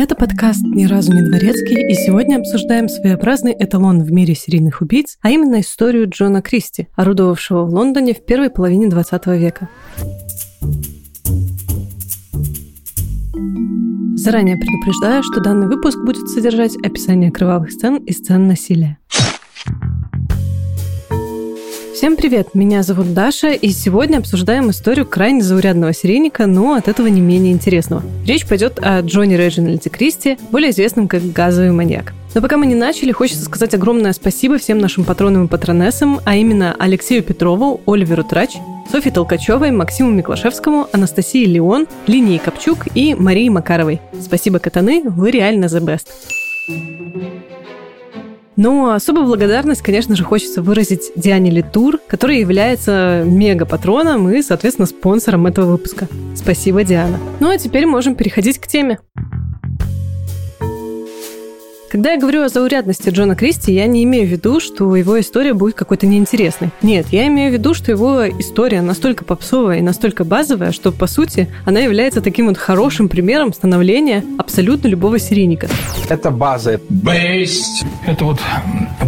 Это 0.00 0.14
подкаст 0.14 0.62
«Ни 0.62 0.84
разу 0.84 1.12
не 1.12 1.22
дворецкий», 1.22 1.90
и 1.90 1.94
сегодня 1.94 2.36
обсуждаем 2.36 2.88
своеобразный 2.88 3.52
эталон 3.58 4.00
в 4.04 4.12
мире 4.12 4.36
серийных 4.36 4.80
убийц, 4.80 5.18
а 5.22 5.30
именно 5.30 5.58
историю 5.58 6.08
Джона 6.08 6.40
Кристи, 6.40 6.86
орудовавшего 6.94 7.64
в 7.64 7.74
Лондоне 7.74 8.14
в 8.14 8.24
первой 8.24 8.48
половине 8.48 8.88
20 8.88 9.26
века. 9.26 9.68
Заранее 14.14 14.56
предупреждаю, 14.56 15.24
что 15.24 15.40
данный 15.40 15.66
выпуск 15.66 15.98
будет 15.98 16.28
содержать 16.28 16.76
описание 16.76 17.32
кровавых 17.32 17.72
сцен 17.72 17.96
и 17.96 18.12
сцен 18.12 18.46
насилия. 18.46 18.98
Всем 21.98 22.14
привет, 22.14 22.54
меня 22.54 22.84
зовут 22.84 23.12
Даша, 23.12 23.48
и 23.48 23.70
сегодня 23.70 24.18
обсуждаем 24.18 24.70
историю 24.70 25.04
крайне 25.04 25.42
заурядного 25.42 25.92
серийника, 25.92 26.46
но 26.46 26.74
от 26.74 26.86
этого 26.86 27.08
не 27.08 27.20
менее 27.20 27.52
интересного. 27.52 28.04
Речь 28.24 28.46
пойдет 28.46 28.78
о 28.80 29.00
Джонни 29.00 29.34
Реджинальде 29.34 29.90
Кристи, 29.90 30.38
более 30.52 30.70
известном 30.70 31.08
как 31.08 31.32
газовый 31.32 31.72
маньяк. 31.72 32.14
Но 32.36 32.40
пока 32.40 32.56
мы 32.56 32.66
не 32.66 32.76
начали, 32.76 33.10
хочется 33.10 33.44
сказать 33.44 33.74
огромное 33.74 34.12
спасибо 34.12 34.58
всем 34.58 34.78
нашим 34.78 35.02
патронам 35.02 35.46
и 35.46 35.48
патронессам, 35.48 36.20
а 36.24 36.36
именно 36.36 36.76
Алексею 36.78 37.24
Петрову, 37.24 37.80
Оливеру 37.84 38.22
Трач, 38.22 38.58
Софье 38.92 39.10
Толкачевой, 39.10 39.72
Максиму 39.72 40.12
Миклашевскому, 40.12 40.86
Анастасии 40.92 41.46
Леон, 41.46 41.88
Линии 42.06 42.38
Копчук 42.38 42.86
и 42.94 43.16
Марии 43.16 43.48
Макаровой. 43.48 44.00
Спасибо, 44.22 44.60
Катаны, 44.60 45.02
вы 45.02 45.32
реально 45.32 45.64
the 45.64 45.80
best. 45.80 46.06
Но 48.58 48.92
особую 48.92 49.26
благодарность, 49.26 49.82
конечно 49.82 50.16
же, 50.16 50.24
хочется 50.24 50.62
выразить 50.62 51.12
Диане 51.14 51.48
Литур, 51.48 52.00
которая 52.08 52.38
является 52.38 53.22
мега-патроном 53.24 54.28
и, 54.30 54.42
соответственно, 54.42 54.86
спонсором 54.86 55.46
этого 55.46 55.70
выпуска. 55.70 56.08
Спасибо, 56.34 56.82
Диана. 56.82 57.18
Ну 57.38 57.50
а 57.50 57.56
теперь 57.56 57.86
можем 57.86 58.16
переходить 58.16 58.58
к 58.58 58.66
теме. 58.66 58.98
Когда 61.90 62.12
я 62.12 62.20
говорю 62.20 62.42
о 62.42 62.48
заурядности 62.50 63.08
Джона 63.08 63.34
Кристи, 63.34 63.72
я 63.72 63.86
не 63.86 64.04
имею 64.04 64.26
в 64.26 64.30
виду, 64.30 64.60
что 64.60 64.94
его 64.94 65.18
история 65.18 65.54
будет 65.54 65.74
какой-то 65.74 66.06
неинтересной. 66.06 66.70
Нет, 66.82 67.06
я 67.12 67.26
имею 67.28 67.50
в 67.50 67.54
виду, 67.54 67.72
что 67.72 67.90
его 67.90 68.28
история 68.28 68.82
настолько 68.82 69.24
попсовая 69.24 69.78
и 69.78 69.80
настолько 69.80 70.24
базовая, 70.24 70.72
что, 70.72 70.92
по 70.92 71.06
сути, 71.06 71.48
она 71.64 71.80
является 71.80 72.20
таким 72.20 72.48
вот 72.48 72.58
хорошим 72.58 73.08
примером 73.08 73.54
становления 73.54 74.22
абсолютно 74.38 74.88
любого 74.88 75.18
серийника. 75.18 75.68
Это 76.10 76.30
база. 76.30 76.78
Бейст. 76.90 77.86
Это 78.06 78.24
вот 78.26 78.38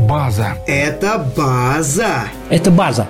база. 0.09 0.57
Это 0.67 1.33
база. 1.37 2.25
Это 2.49 2.71
база. 2.71 3.07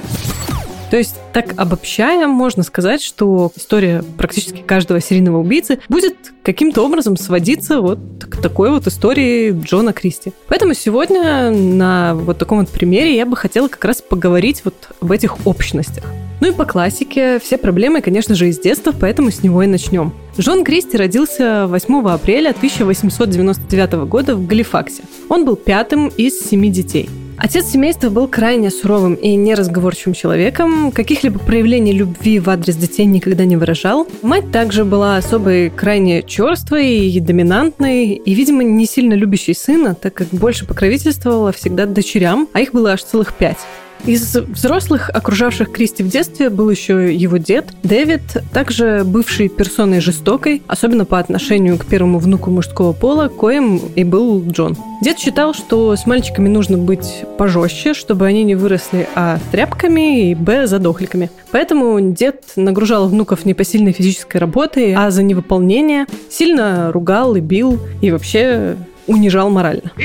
То 0.90 0.96
есть, 0.96 1.14
так 1.32 1.54
обобщая, 1.56 2.26
можно 2.26 2.64
сказать, 2.64 3.00
что 3.00 3.52
история 3.54 4.02
практически 4.18 4.60
каждого 4.60 5.00
серийного 5.00 5.38
убийцы 5.38 5.78
будет 5.88 6.16
каким-то 6.42 6.84
образом 6.84 7.16
сводиться 7.16 7.80
вот 7.80 8.00
к 8.20 8.36
такой 8.42 8.70
вот 8.70 8.88
истории 8.88 9.52
Джона 9.52 9.92
Кристи. 9.92 10.32
Поэтому 10.48 10.74
сегодня 10.74 11.52
на 11.52 12.14
вот 12.16 12.38
таком 12.38 12.58
вот 12.58 12.68
примере 12.68 13.16
я 13.16 13.24
бы 13.24 13.36
хотела 13.36 13.68
как 13.68 13.84
раз 13.84 14.02
поговорить 14.02 14.62
вот 14.64 14.74
об 15.00 15.12
этих 15.12 15.46
общностях. 15.46 16.04
Ну 16.40 16.48
и 16.48 16.52
по 16.52 16.64
классике, 16.64 17.38
все 17.38 17.58
проблемы, 17.58 18.00
конечно 18.00 18.34
же, 18.34 18.48
из 18.48 18.58
детства, 18.58 18.92
поэтому 18.98 19.30
с 19.30 19.42
него 19.42 19.62
и 19.62 19.66
начнем. 19.66 20.12
Джон 20.38 20.64
Кристи 20.64 20.96
родился 20.96 21.66
8 21.68 22.08
апреля 22.08 22.50
1899 22.50 23.92
года 24.08 24.34
в 24.34 24.46
Галифаксе. 24.46 25.02
Он 25.28 25.44
был 25.44 25.56
пятым 25.56 26.08
из 26.08 26.40
семи 26.40 26.70
детей. 26.70 27.10
Отец 27.42 27.70
семейства 27.70 28.10
был 28.10 28.28
крайне 28.28 28.70
суровым 28.70 29.14
и 29.14 29.34
неразговорчивым 29.34 30.12
человеком, 30.12 30.92
каких-либо 30.92 31.38
проявлений 31.38 31.92
любви 31.92 32.38
в 32.38 32.50
адрес 32.50 32.76
детей 32.76 33.06
никогда 33.06 33.46
не 33.46 33.56
выражал. 33.56 34.06
Мать 34.20 34.52
также 34.52 34.84
была 34.84 35.16
особой 35.16 35.70
крайне 35.70 36.22
черствой 36.22 37.08
и 37.08 37.18
доминантной, 37.18 38.08
и, 38.08 38.34
видимо, 38.34 38.62
не 38.62 38.84
сильно 38.84 39.14
любящей 39.14 39.54
сына, 39.54 39.94
так 39.94 40.12
как 40.12 40.28
больше 40.28 40.66
покровительствовала 40.66 41.50
всегда 41.50 41.86
дочерям, 41.86 42.46
а 42.52 42.60
их 42.60 42.72
было 42.72 42.92
аж 42.92 43.02
целых 43.04 43.32
пять. 43.32 43.58
Из 44.06 44.34
взрослых, 44.34 45.10
окружавших 45.10 45.70
Кристи 45.70 46.02
в 46.02 46.08
детстве, 46.08 46.48
был 46.48 46.70
еще 46.70 47.14
его 47.14 47.36
дед 47.36 47.74
Дэвид, 47.82 48.22
также 48.52 49.02
бывший 49.04 49.48
персоной 49.48 50.00
жестокой, 50.00 50.62
особенно 50.66 51.04
по 51.04 51.18
отношению 51.18 51.78
к 51.78 51.84
первому 51.84 52.18
внуку 52.18 52.50
мужского 52.50 52.92
пола, 52.92 53.28
коим 53.28 53.78
и 53.94 54.04
был 54.04 54.42
Джон. 54.50 54.76
Дед 55.02 55.18
считал, 55.18 55.54
что 55.54 55.94
с 55.96 56.06
мальчиками 56.06 56.48
нужно 56.48 56.78
быть 56.78 57.24
пожестче, 57.38 57.94
чтобы 57.94 58.26
они 58.26 58.42
не 58.44 58.54
выросли 58.54 59.08
а 59.14 59.38
тряпками 59.52 60.30
и 60.30 60.34
б 60.34 60.66
задохликами. 60.66 61.30
Поэтому 61.50 62.00
дед 62.00 62.44
нагружал 62.56 63.08
внуков 63.08 63.44
непосильной 63.44 63.92
физической 63.92 64.38
работой, 64.38 64.94
а 64.94 65.10
за 65.10 65.22
невыполнение 65.22 66.06
сильно 66.30 66.90
ругал 66.92 67.36
и 67.36 67.40
бил, 67.40 67.78
и 68.00 68.10
вообще 68.10 68.76
унижал 69.06 69.50
морально. 69.50 69.92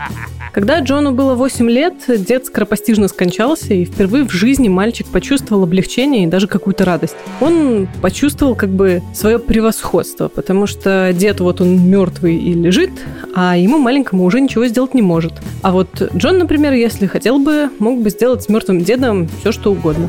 Когда 0.52 0.80
Джону 0.80 1.12
было 1.12 1.34
8 1.34 1.70
лет, 1.70 1.94
дед 2.08 2.46
скоропостижно 2.46 3.08
скончался, 3.08 3.74
и 3.74 3.84
впервые 3.84 4.24
в 4.24 4.32
жизни 4.32 4.68
мальчик 4.68 5.06
почувствовал 5.06 5.62
облегчение 5.62 6.24
и 6.24 6.26
даже 6.26 6.48
какую-то 6.48 6.84
радость. 6.84 7.14
Он 7.40 7.88
почувствовал 8.02 8.54
как 8.56 8.70
бы 8.70 9.02
свое 9.14 9.38
превосходство, 9.38 10.28
потому 10.28 10.66
что 10.66 11.12
дед 11.12 11.40
вот 11.40 11.60
он 11.60 11.88
мертвый 11.88 12.36
и 12.36 12.52
лежит, 12.52 12.90
а 13.34 13.56
ему 13.56 13.78
маленькому 13.78 14.24
уже 14.24 14.40
ничего 14.40 14.66
сделать 14.66 14.94
не 14.94 15.02
может. 15.02 15.34
А 15.62 15.70
вот 15.70 16.10
Джон, 16.16 16.38
например, 16.38 16.72
если 16.72 17.06
хотел 17.06 17.38
бы, 17.38 17.70
мог 17.78 18.00
бы 18.00 18.10
сделать 18.10 18.42
с 18.42 18.48
мертвым 18.48 18.80
дедом 18.80 19.28
все, 19.40 19.52
что 19.52 19.70
угодно. 19.70 20.08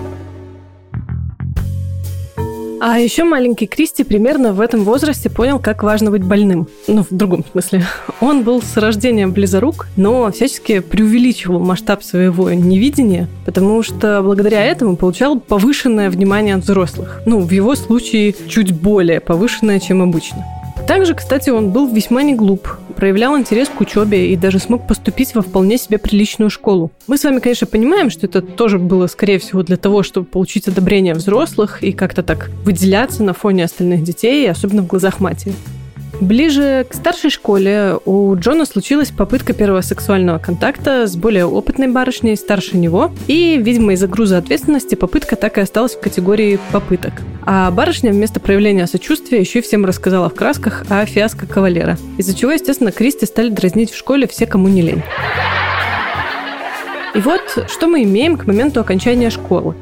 А 2.83 2.97
еще 2.97 3.25
маленький 3.25 3.67
Кристи 3.67 4.03
примерно 4.03 4.53
в 4.53 4.59
этом 4.59 4.83
возрасте 4.83 5.29
понял, 5.29 5.59
как 5.59 5.83
важно 5.83 6.09
быть 6.09 6.23
больным. 6.23 6.67
Ну, 6.87 7.03
в 7.03 7.11
другом 7.11 7.45
смысле. 7.51 7.85
Он 8.21 8.41
был 8.41 8.59
с 8.59 8.75
рождения 8.75 9.27
близорук, 9.27 9.87
но 9.97 10.31
всячески 10.31 10.79
преувеличивал 10.79 11.59
масштаб 11.59 12.01
своего 12.01 12.51
невидения, 12.51 13.27
потому 13.45 13.83
что 13.83 14.23
благодаря 14.23 14.65
этому 14.65 14.95
получал 14.95 15.39
повышенное 15.39 16.09
внимание 16.09 16.55
от 16.55 16.63
взрослых. 16.63 17.21
Ну, 17.27 17.41
в 17.41 17.51
его 17.51 17.75
случае 17.75 18.33
чуть 18.47 18.71
более 18.71 19.19
повышенное, 19.19 19.79
чем 19.79 20.01
обычно. 20.01 20.43
Также, 20.91 21.15
кстати, 21.15 21.49
он 21.49 21.69
был 21.69 21.87
весьма 21.87 22.21
не 22.21 22.35
глуп, 22.35 22.67
проявлял 22.97 23.37
интерес 23.37 23.69
к 23.69 23.79
учебе 23.79 24.33
и 24.33 24.35
даже 24.35 24.59
смог 24.59 24.87
поступить 24.87 25.33
во 25.33 25.41
вполне 25.41 25.77
себе 25.77 25.97
приличную 25.97 26.49
школу. 26.49 26.91
Мы 27.07 27.17
с 27.17 27.23
вами, 27.23 27.39
конечно, 27.39 27.65
понимаем, 27.65 28.09
что 28.09 28.25
это 28.25 28.41
тоже 28.41 28.77
было, 28.77 29.07
скорее 29.07 29.39
всего, 29.39 29.63
для 29.63 29.77
того, 29.77 30.03
чтобы 30.03 30.25
получить 30.25 30.67
одобрение 30.67 31.13
взрослых 31.13 31.81
и 31.81 31.93
как-то 31.93 32.23
так 32.23 32.51
выделяться 32.65 33.23
на 33.23 33.33
фоне 33.33 33.63
остальных 33.63 34.03
детей, 34.03 34.51
особенно 34.51 34.81
в 34.81 34.87
глазах 34.87 35.21
матери. 35.21 35.55
Ближе 36.21 36.85
к 36.87 36.93
старшей 36.93 37.31
школе 37.31 37.97
у 38.05 38.35
Джона 38.35 38.65
случилась 38.65 39.09
попытка 39.09 39.53
первого 39.53 39.81
сексуального 39.81 40.37
контакта 40.37 41.07
с 41.07 41.15
более 41.15 41.47
опытной 41.47 41.87
барышней, 41.87 42.37
старше 42.37 42.77
него, 42.77 43.11
и, 43.25 43.57
видимо, 43.57 43.93
из-за 43.93 44.07
груза 44.07 44.37
ответственности 44.37 44.93
попытка 44.93 45.35
так 45.35 45.57
и 45.57 45.61
осталась 45.61 45.95
в 45.95 45.99
категории 45.99 46.59
попыток. 46.71 47.13
А 47.43 47.71
барышня 47.71 48.11
вместо 48.11 48.39
проявления 48.39 48.85
сочувствия 48.85 49.39
еще 49.39 49.59
и 49.59 49.61
всем 49.63 49.83
рассказала 49.83 50.29
в 50.29 50.35
красках 50.35 50.83
о 50.89 51.03
фиаско 51.07 51.47
кавалера, 51.47 51.97
из-за 52.19 52.37
чего, 52.37 52.51
естественно, 52.51 52.91
Кристи 52.91 53.25
стали 53.25 53.49
дразнить 53.49 53.89
в 53.89 53.97
школе 53.97 54.27
все, 54.27 54.45
кому 54.45 54.67
не 54.67 54.83
лень. 54.83 55.01
И 57.15 57.19
вот, 57.19 57.65
что 57.67 57.87
мы 57.87 58.03
имеем 58.03 58.37
к 58.37 58.45
моменту 58.45 58.79
окончания 58.79 59.31
школы. 59.31 59.75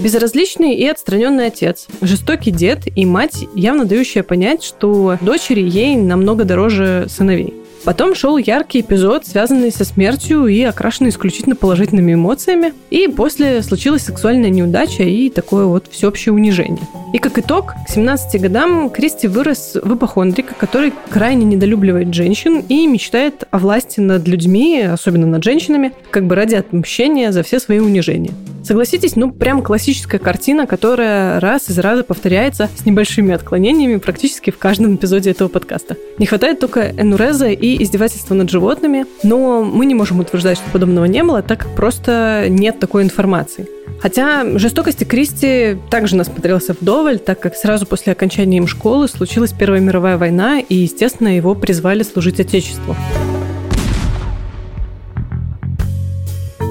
Безразличный 0.00 0.74
и 0.74 0.86
отстраненный 0.86 1.46
отец, 1.46 1.88
жестокий 2.00 2.52
дед 2.52 2.84
и 2.96 3.04
мать, 3.04 3.44
явно 3.56 3.84
дающая 3.84 4.22
понять, 4.22 4.62
что 4.62 5.18
дочери 5.20 5.60
ей 5.60 5.96
намного 5.96 6.44
дороже 6.44 7.06
сыновей. 7.08 7.54
Потом 7.88 8.14
шел 8.14 8.36
яркий 8.36 8.82
эпизод, 8.82 9.26
связанный 9.26 9.72
со 9.72 9.82
смертью 9.82 10.46
и 10.46 10.60
окрашенный 10.60 11.08
исключительно 11.08 11.56
положительными 11.56 12.12
эмоциями. 12.12 12.74
И 12.90 13.08
после 13.08 13.62
случилась 13.62 14.02
сексуальная 14.02 14.50
неудача 14.50 15.04
и 15.04 15.30
такое 15.30 15.64
вот 15.64 15.86
всеобщее 15.90 16.34
унижение. 16.34 16.86
И 17.14 17.18
как 17.18 17.38
итог, 17.38 17.72
к 17.86 17.88
17 17.88 18.42
годам 18.42 18.90
Кристи 18.90 19.26
вырос 19.26 19.78
в 19.82 19.94
ипохондрика, 19.94 20.54
который 20.54 20.92
крайне 21.08 21.46
недолюбливает 21.46 22.12
женщин 22.12 22.62
и 22.68 22.86
мечтает 22.86 23.44
о 23.50 23.58
власти 23.58 24.00
над 24.00 24.28
людьми, 24.28 24.82
особенно 24.82 25.26
над 25.26 25.42
женщинами, 25.42 25.94
как 26.10 26.26
бы 26.26 26.34
ради 26.34 26.56
отмщения 26.56 27.32
за 27.32 27.42
все 27.42 27.58
свои 27.58 27.78
унижения. 27.78 28.34
Согласитесь, 28.68 29.16
ну 29.16 29.32
прям 29.32 29.62
классическая 29.62 30.18
картина, 30.18 30.66
которая 30.66 31.40
раз 31.40 31.70
из 31.70 31.78
раза 31.78 32.04
повторяется 32.04 32.68
с 32.76 32.84
небольшими 32.84 33.32
отклонениями 33.32 33.96
практически 33.96 34.50
в 34.50 34.58
каждом 34.58 34.96
эпизоде 34.96 35.30
этого 35.30 35.48
подкаста. 35.48 35.96
Не 36.18 36.26
хватает 36.26 36.60
только 36.60 36.90
энуреза 36.90 37.48
и 37.48 37.77
издевательства 37.78 38.34
над 38.34 38.50
животными, 38.50 39.06
но 39.22 39.62
мы 39.62 39.86
не 39.86 39.94
можем 39.94 40.20
утверждать, 40.20 40.58
что 40.58 40.70
подобного 40.70 41.04
не 41.04 41.22
было, 41.22 41.42
так 41.42 41.60
как 41.60 41.74
просто 41.74 42.46
нет 42.48 42.78
такой 42.80 43.02
информации. 43.02 43.68
Хотя 44.00 44.58
жестокости 44.58 45.04
Кристи 45.04 45.76
также 45.90 46.16
насмотрелся 46.16 46.74
вдоволь, 46.78 47.18
так 47.18 47.40
как 47.40 47.56
сразу 47.56 47.86
после 47.86 48.12
окончания 48.12 48.58
им 48.58 48.66
школы 48.66 49.08
случилась 49.08 49.52
Первая 49.52 49.80
мировая 49.80 50.18
война, 50.18 50.60
и, 50.60 50.74
естественно, 50.74 51.36
его 51.36 51.54
призвали 51.54 52.02
служить 52.02 52.38
Отечеству. 52.38 52.94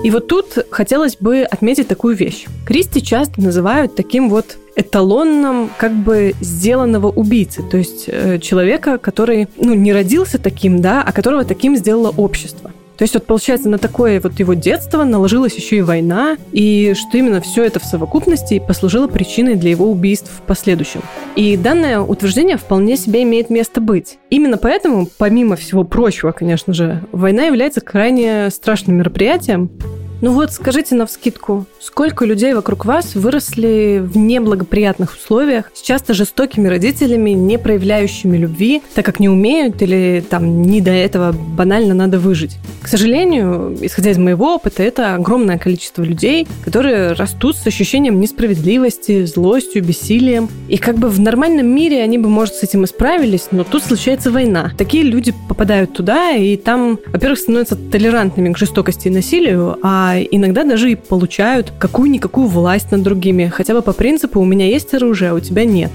И 0.08 0.10
вот 0.10 0.28
тут 0.28 0.60
хотелось 0.70 1.18
бы 1.18 1.42
отметить 1.42 1.90
такую 1.90 2.16
вещь. 2.16 2.46
Кристи 2.66 3.02
часто 3.02 3.42
называют 3.42 3.94
таким 3.94 4.30
вот 4.30 4.58
эталонном 4.78 5.70
как 5.78 5.92
бы 5.92 6.34
сделанного 6.40 7.10
убийцы, 7.10 7.62
то 7.62 7.76
есть 7.76 8.06
э, 8.08 8.40
человека, 8.40 9.00
который 9.00 9.50
ну, 9.58 9.74
не 9.74 9.92
родился 9.92 10.38
таким, 10.38 10.82
да, 10.82 11.04
а 11.04 11.12
которого 11.12 11.44
таким 11.44 11.76
сделало 11.76 12.14
общество. 12.16 12.72
То 12.98 13.04
есть 13.04 13.14
вот 13.14 13.26
получается 13.26 13.70
на 13.70 13.78
такое 13.78 14.20
вот 14.20 14.40
его 14.40 14.54
детство 14.54 15.04
наложилась 15.04 15.56
еще 15.56 15.78
и 15.78 15.82
война, 15.82 16.38
и 16.52 16.94
что 16.96 17.18
именно 17.18 17.42
все 17.42 17.64
это 17.64 17.80
в 17.80 17.86
совокупности 17.86 18.60
послужило 18.60 19.08
причиной 19.08 19.56
для 19.56 19.70
его 19.70 19.90
убийств 19.90 20.32
в 20.36 20.42
последующем. 20.42 21.02
И 21.36 21.56
данное 21.58 22.00
утверждение 22.00 22.58
вполне 22.58 22.98
себе 22.98 23.24
имеет 23.24 23.50
место 23.50 23.82
быть. 23.82 24.18
Именно 24.30 24.58
поэтому, 24.58 25.08
помимо 25.18 25.56
всего 25.56 25.84
прочего, 25.84 26.32
конечно 26.32 26.74
же, 26.74 27.04
война 27.12 27.44
является 27.44 27.82
крайне 27.82 28.50
страшным 28.50 28.98
мероприятием, 28.98 29.70
ну 30.22 30.32
вот, 30.32 30.52
скажите 30.52 30.96
на 30.96 31.06
вскидку, 31.06 31.66
сколько 31.80 32.26
людей 32.26 32.54
вокруг 32.54 32.86
вас 32.86 33.16
выросли 33.16 34.02
в 34.04 34.18
неблагоприятных 34.18 35.14
условиях, 35.14 35.72
с 35.74 35.82
часто 35.82 36.14
жестокими 36.14 36.68
родителями, 36.68 37.32
не 37.32 37.58
проявляющими 37.60 38.38
любви, 38.38 38.82
так 38.96 39.06
как 39.06 39.20
не 39.20 39.30
умеют 39.30 39.82
или 39.82 40.24
там 40.28 40.62
не 40.64 40.82
до 40.82 40.92
этого 40.92 41.34
банально 41.34 41.94
надо 41.94 42.20
выжить. 42.20 42.58
К 42.82 42.88
сожалению, 42.88 43.78
исходя 43.82 44.12
из 44.12 44.18
моего 44.18 44.56
опыта, 44.56 44.82
это 44.82 45.16
огромное 45.16 45.58
количество 45.58 46.04
людей, 46.04 46.48
которые 46.64 47.14
растут 47.14 47.58
с 47.58 47.68
ощущением 47.68 48.20
несправедливости, 48.20 49.26
злостью, 49.26 49.84
бессилием. 49.84 50.50
И 50.68 50.78
как 50.78 50.98
бы 50.98 51.10
в 51.10 51.20
нормальном 51.20 51.68
мире 51.68 52.02
они 52.02 52.18
бы, 52.18 52.30
может, 52.30 52.56
с 52.56 52.64
этим 52.64 52.84
и 52.84 52.88
справились, 52.88 53.50
но 53.52 53.64
тут 53.64 53.84
случается 53.84 54.32
война. 54.32 54.72
Такие 54.78 55.04
люди 55.04 55.34
попадают 55.48 55.94
туда, 55.94 56.32
и 56.32 56.58
там, 56.58 57.00
во-первых, 57.08 57.40
становятся 57.40 57.76
толерантными 57.76 58.54
к 58.54 58.58
жестокости 58.58 59.08
и 59.08 59.12
насилию, 59.12 59.78
а 59.82 60.07
иногда 60.16 60.64
даже 60.64 60.92
и 60.92 60.96
получают 60.96 61.74
какую-никакую 61.78 62.48
власть 62.48 62.92
над 62.92 63.04
другими, 63.04 63.48
хотя 63.48 63.74
бы 63.74 63.82
по 63.82 63.94
принципу 63.94 64.40
«у 64.40 64.46
меня 64.46 64.68
есть 64.68 64.94
оружие, 64.94 65.32
а 65.32 65.34
у 65.34 65.40
тебя 65.40 65.66
нет». 65.66 65.92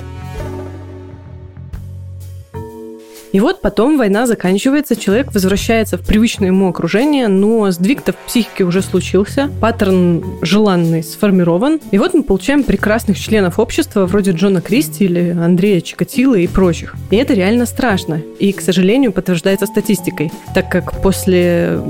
И 3.33 3.41
вот 3.41 3.63
потом 3.63 3.97
война 3.97 4.27
заканчивается, 4.27 4.95
человек 4.95 5.33
возвращается 5.33 5.97
в 5.97 6.03
привычное 6.03 6.49
ему 6.49 6.69
окружение, 6.69 7.29
но 7.29 7.71
сдвиг-то 7.71 8.13
в 8.13 8.17
психике 8.17 8.65
уже 8.65 8.83
случился, 8.83 9.51
паттерн 9.61 10.23
желанный 10.43 11.03
сформирован. 11.03 11.81
И 11.91 11.99
вот 11.99 12.13
мы 12.13 12.25
получаем 12.25 12.63
прекрасных 12.63 13.19
членов 13.19 13.59
общества, 13.59 14.05
вроде 14.05 14.33
Джона 14.33 14.61
Кристи 14.61 15.05
или 15.05 15.31
Андрея 15.31 15.81
Чикатила 15.81 16.35
и 16.35 16.47
прочих. 16.47 16.95
И 17.11 17.17
это 17.17 17.33
реально 17.33 17.65
страшно. 17.65 18.21
И, 18.39 18.53
к 18.53 18.61
сожалению, 18.61 19.13
подтверждается 19.13 19.65
статистикой, 19.65 20.31
так 20.55 20.71
как 20.71 21.01
после 21.01 21.81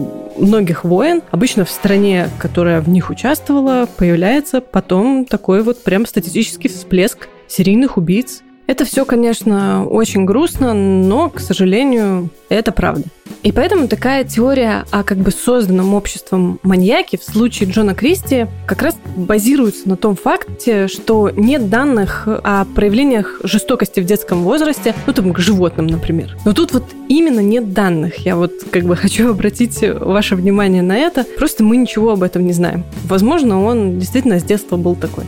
многих 0.42 0.84
войн, 0.84 1.22
обычно 1.30 1.64
в 1.64 1.70
стране, 1.70 2.28
которая 2.38 2.80
в 2.80 2.88
них 2.88 3.10
участвовала, 3.10 3.88
появляется 3.96 4.60
потом 4.60 5.24
такой 5.24 5.62
вот 5.62 5.82
прям 5.82 6.06
статистический 6.06 6.68
всплеск 6.68 7.28
серийных 7.48 7.96
убийц. 7.96 8.42
Это 8.66 8.84
все, 8.84 9.04
конечно, 9.04 9.86
очень 9.86 10.24
грустно, 10.24 10.72
но, 10.72 11.28
к 11.30 11.40
сожалению, 11.40 12.30
это 12.48 12.72
правда. 12.72 13.04
И 13.42 13.50
поэтому 13.50 13.88
такая 13.88 14.22
теория 14.24 14.84
о 14.92 15.02
как 15.02 15.18
бы 15.18 15.32
созданном 15.32 15.94
обществом 15.94 16.60
маньяке 16.62 17.18
в 17.18 17.24
случае 17.24 17.68
Джона 17.68 17.94
Кристи 17.94 18.46
как 18.66 18.82
раз 18.82 18.96
базируется 19.16 19.88
на 19.88 19.96
том 19.96 20.14
факте, 20.14 20.86
что 20.86 21.30
нет 21.30 21.68
данных 21.68 22.28
о 22.28 22.64
проявлениях 22.64 23.40
жестокости 23.42 23.98
в 23.98 24.04
детском 24.04 24.42
возрасте, 24.42 24.94
ну 25.06 25.12
там 25.12 25.32
к 25.32 25.40
животным, 25.40 25.88
например. 25.88 26.36
Но 26.44 26.52
тут 26.52 26.72
вот 26.72 26.84
именно 27.08 27.40
нет 27.40 27.72
данных. 27.72 28.18
Я 28.18 28.36
вот 28.36 28.52
как 28.70 28.84
бы 28.84 28.94
хочу 28.96 29.30
обратить 29.30 29.80
ваше 29.82 30.36
внимание 30.36 30.82
на 30.82 30.96
это. 30.96 31.24
Просто 31.24 31.64
мы 31.64 31.76
ничего 31.76 32.12
об 32.12 32.22
этом 32.22 32.46
не 32.46 32.52
знаем. 32.52 32.84
Возможно, 33.04 33.64
он 33.64 33.98
действительно 33.98 34.38
с 34.38 34.44
детства 34.44 34.76
был 34.76 34.94
такой. 34.94 35.24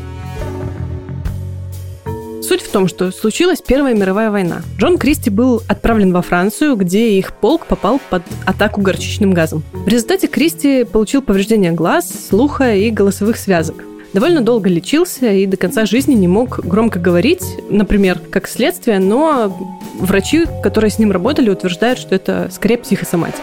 Суть 2.47 2.61
в 2.61 2.71
том, 2.71 2.89
что 2.89 3.11
случилась 3.11 3.63
Первая 3.63 3.95
мировая 3.95 4.31
война. 4.31 4.61
Джон 4.77 4.99
Кристи 4.99 5.31
был 5.31 5.63
отправлен 5.67 6.13
во 6.13 6.21
Францию, 6.21 6.77
где 6.77 7.13
их 7.13 7.33
полк 7.33 7.65
попал 7.65 7.99
под 8.11 8.23
атаку 8.45 8.83
горчичным 8.83 9.33
газом. 9.33 9.63
В 9.73 9.89
результате 9.89 10.27
Кристи 10.27 10.85
получил 10.85 11.23
повреждения 11.23 11.73
глаз, 11.73 12.13
слуха 12.29 12.75
и 12.75 12.91
голосовых 12.91 13.39
связок. 13.39 13.77
Довольно 14.15 14.43
долго 14.43 14.71
лечился 14.71 15.33
и 15.33 15.45
до 15.45 15.57
конца 15.57 15.87
жизни 15.87 16.15
не 16.15 16.29
мог 16.29 16.61
громко 16.65 17.01
говорить, 17.01 17.43
например, 17.69 18.21
как 18.31 18.47
следствие, 18.47 19.01
но 19.01 19.53
врачи, 19.99 20.45
которые 20.63 20.93
с 20.93 21.01
ним 21.01 21.11
работали, 21.11 21.51
утверждают, 21.51 21.99
что 21.99 22.15
это 22.15 22.49
скорее 22.53 22.79
психосоматика. 22.79 23.43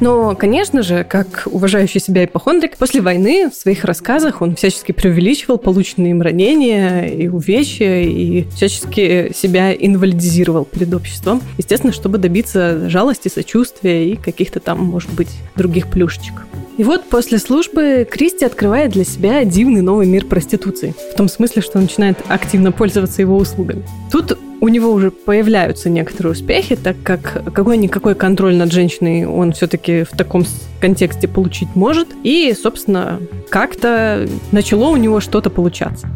Но, 0.00 0.34
конечно 0.34 0.82
же, 0.82 1.04
как 1.04 1.44
уважающий 1.46 2.00
себя 2.00 2.24
ипохондрик, 2.24 2.76
после 2.76 3.00
войны 3.00 3.48
в 3.50 3.54
своих 3.54 3.84
рассказах 3.84 4.42
он 4.42 4.56
всячески 4.56 4.92
преувеличивал 4.92 5.56
полученные 5.56 6.10
им 6.10 6.20
ранения 6.20 7.06
и 7.06 7.28
увечья, 7.28 8.02
и 8.02 8.44
всячески 8.54 9.32
себя 9.34 9.74
инвалидизировал 9.74 10.66
перед 10.66 10.92
обществом. 10.92 11.42
Естественно, 11.56 11.94
чтобы 11.94 12.18
добиться 12.18 12.90
жалости, 12.90 13.28
сочувствия 13.28 14.10
и 14.12 14.16
каких-то 14.16 14.60
там, 14.60 14.84
может 14.84 15.12
быть, 15.12 15.30
других 15.56 15.86
плюшечек. 15.88 16.34
И 16.80 16.82
вот 16.82 17.04
после 17.10 17.38
службы 17.38 18.08
Кристи 18.10 18.42
открывает 18.42 18.92
для 18.92 19.04
себя 19.04 19.44
дивный 19.44 19.82
новый 19.82 20.06
мир 20.06 20.24
проституции. 20.24 20.94
В 21.12 21.14
том 21.14 21.28
смысле, 21.28 21.60
что 21.60 21.78
начинает 21.78 22.16
активно 22.26 22.72
пользоваться 22.72 23.20
его 23.20 23.36
услугами. 23.36 23.84
Тут 24.10 24.38
у 24.62 24.68
него 24.68 24.90
уже 24.90 25.10
появляются 25.10 25.90
некоторые 25.90 26.32
успехи, 26.32 26.76
так 26.76 26.96
как 27.02 27.44
какой-никакой 27.52 28.14
контроль 28.14 28.56
над 28.56 28.72
женщиной 28.72 29.26
он 29.26 29.52
все-таки 29.52 30.04
в 30.04 30.16
таком 30.16 30.46
контексте 30.80 31.28
получить 31.28 31.68
может. 31.74 32.08
И, 32.24 32.50
собственно, 32.58 33.20
как-то 33.50 34.26
начало 34.50 34.88
у 34.88 34.96
него 34.96 35.20
что-то 35.20 35.50
получаться. 35.50 36.08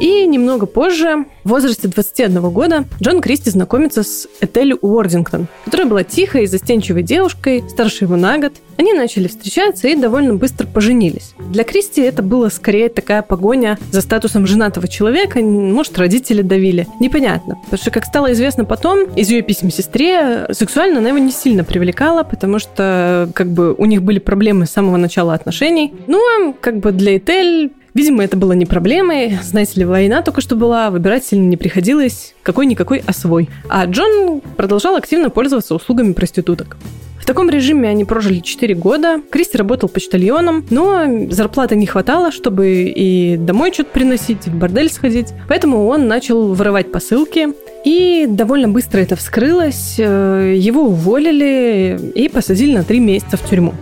И 0.00 0.26
немного 0.26 0.66
позже, 0.66 1.24
в 1.44 1.48
возрасте 1.48 1.88
21 1.88 2.50
года, 2.50 2.84
Джон 3.02 3.20
Кристи 3.20 3.50
знакомится 3.50 4.02
с 4.02 4.28
Этель 4.40 4.74
Уордингтон, 4.74 5.46
которая 5.64 5.86
была 5.86 6.04
тихой 6.04 6.44
и 6.44 6.46
застенчивой 6.46 7.02
девушкой, 7.02 7.64
старше 7.68 8.04
его 8.04 8.16
на 8.16 8.38
год. 8.38 8.52
Они 8.76 8.92
начали 8.92 9.26
встречаться 9.26 9.88
и 9.88 9.96
довольно 9.96 10.34
быстро 10.34 10.66
поженились. 10.66 11.34
Для 11.50 11.64
Кристи 11.64 12.02
это 12.02 12.22
было 12.22 12.50
скорее 12.50 12.90
такая 12.90 13.22
погоня 13.22 13.78
за 13.90 14.02
статусом 14.02 14.46
женатого 14.46 14.86
человека, 14.86 15.40
может, 15.40 15.98
родители 15.98 16.42
давили. 16.42 16.86
Непонятно. 17.00 17.54
Потому 17.64 17.78
что, 17.80 17.90
как 17.90 18.04
стало 18.04 18.32
известно 18.32 18.66
потом, 18.66 19.04
из 19.14 19.30
ее 19.30 19.40
писем 19.40 19.70
сестре, 19.70 20.46
сексуально 20.52 20.98
она 20.98 21.08
его 21.08 21.18
не 21.18 21.32
сильно 21.32 21.64
привлекала, 21.64 22.22
потому 22.22 22.58
что 22.58 23.30
как 23.34 23.48
бы 23.48 23.72
у 23.72 23.86
них 23.86 24.02
были 24.02 24.18
проблемы 24.18 24.66
с 24.66 24.70
самого 24.70 24.98
начала 24.98 25.32
отношений. 25.32 25.94
Ну, 26.06 26.18
а 26.18 26.52
как 26.60 26.80
бы 26.80 26.92
для 26.92 27.16
Этель 27.16 27.72
Видимо, 27.96 28.22
это 28.22 28.36
было 28.36 28.52
не 28.52 28.66
проблемой. 28.66 29.38
Знаете 29.42 29.80
ли, 29.80 29.86
война 29.86 30.20
только 30.20 30.42
что 30.42 30.54
была, 30.54 30.90
выбирать 30.90 31.24
сильно 31.24 31.48
не 31.48 31.56
приходилось. 31.56 32.34
Какой-никакой, 32.42 33.02
а 33.06 33.14
свой. 33.14 33.48
А 33.70 33.86
Джон 33.86 34.42
продолжал 34.58 34.96
активно 34.96 35.30
пользоваться 35.30 35.74
услугами 35.74 36.12
проституток. 36.12 36.76
В 37.18 37.24
таком 37.24 37.48
режиме 37.48 37.88
они 37.88 38.04
прожили 38.04 38.40
4 38.40 38.74
года. 38.74 39.22
Кристи 39.30 39.56
работал 39.56 39.88
почтальоном, 39.88 40.66
но 40.68 41.06
зарплаты 41.30 41.74
не 41.74 41.86
хватало, 41.86 42.32
чтобы 42.32 42.92
и 42.94 43.38
домой 43.38 43.72
что-то 43.72 43.92
приносить, 43.92 44.46
и 44.46 44.50
в 44.50 44.56
бордель 44.56 44.90
сходить. 44.90 45.28
Поэтому 45.48 45.86
он 45.86 46.06
начал 46.06 46.52
воровать 46.52 46.92
посылки. 46.92 47.48
И 47.86 48.26
довольно 48.28 48.68
быстро 48.68 49.00
это 49.00 49.16
вскрылось. 49.16 49.94
Э, 49.96 50.52
его 50.54 50.82
уволили 50.82 51.98
и 52.14 52.28
посадили 52.28 52.76
на 52.76 52.84
3 52.84 53.00
месяца 53.00 53.38
в 53.38 53.48
тюрьму. 53.48 53.72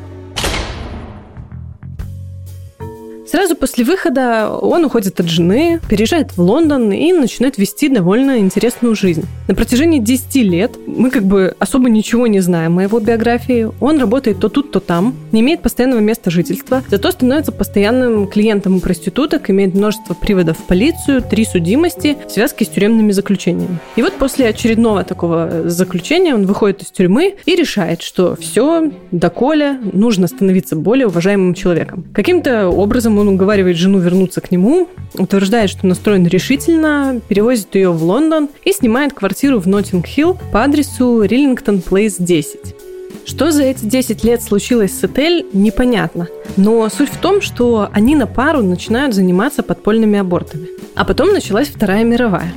Сразу 3.34 3.56
после 3.56 3.84
выхода 3.84 4.48
он 4.48 4.84
уходит 4.84 5.18
от 5.18 5.26
жены, 5.26 5.80
переезжает 5.90 6.36
в 6.36 6.40
Лондон 6.40 6.92
и 6.92 7.12
начинает 7.12 7.58
вести 7.58 7.88
довольно 7.88 8.38
интересную 8.38 8.94
жизнь. 8.94 9.24
На 9.48 9.56
протяжении 9.56 9.98
10 9.98 10.36
лет 10.36 10.76
мы 10.86 11.10
как 11.10 11.24
бы 11.24 11.52
особо 11.58 11.90
ничего 11.90 12.28
не 12.28 12.38
знаем 12.38 12.78
о 12.78 12.84
его 12.84 13.00
биографии. 13.00 13.68
Он 13.80 13.98
работает 13.98 14.38
то 14.38 14.48
тут, 14.48 14.70
то 14.70 14.78
там, 14.78 15.16
не 15.32 15.40
имеет 15.40 15.62
постоянного 15.62 15.98
места 15.98 16.30
жительства, 16.30 16.84
зато 16.88 17.10
становится 17.10 17.50
постоянным 17.50 18.28
клиентом 18.28 18.78
проституток, 18.78 19.50
имеет 19.50 19.74
множество 19.74 20.14
приводов 20.14 20.56
в 20.58 20.62
полицию, 20.62 21.20
три 21.20 21.44
судимости 21.44 22.16
в 22.28 22.30
связке 22.30 22.64
с 22.64 22.68
тюремными 22.68 23.10
заключениями. 23.10 23.80
И 23.96 24.02
вот 24.02 24.12
после 24.12 24.46
очередного 24.46 25.02
такого 25.02 25.68
заключения 25.68 26.36
он 26.36 26.46
выходит 26.46 26.82
из 26.82 26.92
тюрьмы 26.92 27.34
и 27.46 27.56
решает, 27.56 28.00
что 28.00 28.36
все, 28.36 28.92
доколе, 29.10 29.80
нужно 29.92 30.28
становиться 30.28 30.76
более 30.76 31.08
уважаемым 31.08 31.54
человеком. 31.54 32.04
Каким-то 32.14 32.68
образом 32.68 33.18
он 33.18 33.23
он 33.24 33.34
уговаривает 33.34 33.76
жену 33.76 33.98
вернуться 33.98 34.40
к 34.40 34.50
нему, 34.50 34.88
утверждает, 35.14 35.70
что 35.70 35.86
настроен 35.86 36.26
решительно, 36.26 37.20
перевозит 37.28 37.74
ее 37.74 37.90
в 37.90 38.02
Лондон 38.02 38.48
и 38.64 38.72
снимает 38.72 39.14
квартиру 39.14 39.58
в 39.60 39.66
Ноттинг-Хилл 39.66 40.38
по 40.52 40.62
адресу 40.62 41.22
Риллингтон 41.22 41.80
Плейс 41.80 42.16
10. 42.18 42.74
Что 43.24 43.50
за 43.50 43.62
эти 43.62 43.84
10 43.84 44.22
лет 44.24 44.42
случилось 44.42 44.92
с 44.92 45.02
Этель, 45.02 45.46
непонятно. 45.54 46.28
Но 46.56 46.86
суть 46.90 47.08
в 47.08 47.16
том, 47.16 47.40
что 47.40 47.88
они 47.92 48.14
на 48.16 48.26
пару 48.26 48.62
начинают 48.62 49.14
заниматься 49.14 49.62
подпольными 49.62 50.18
абортами. 50.18 50.68
А 50.94 51.04
потом 51.04 51.32
началась 51.32 51.68
Вторая 51.68 52.04
мировая. 52.04 52.52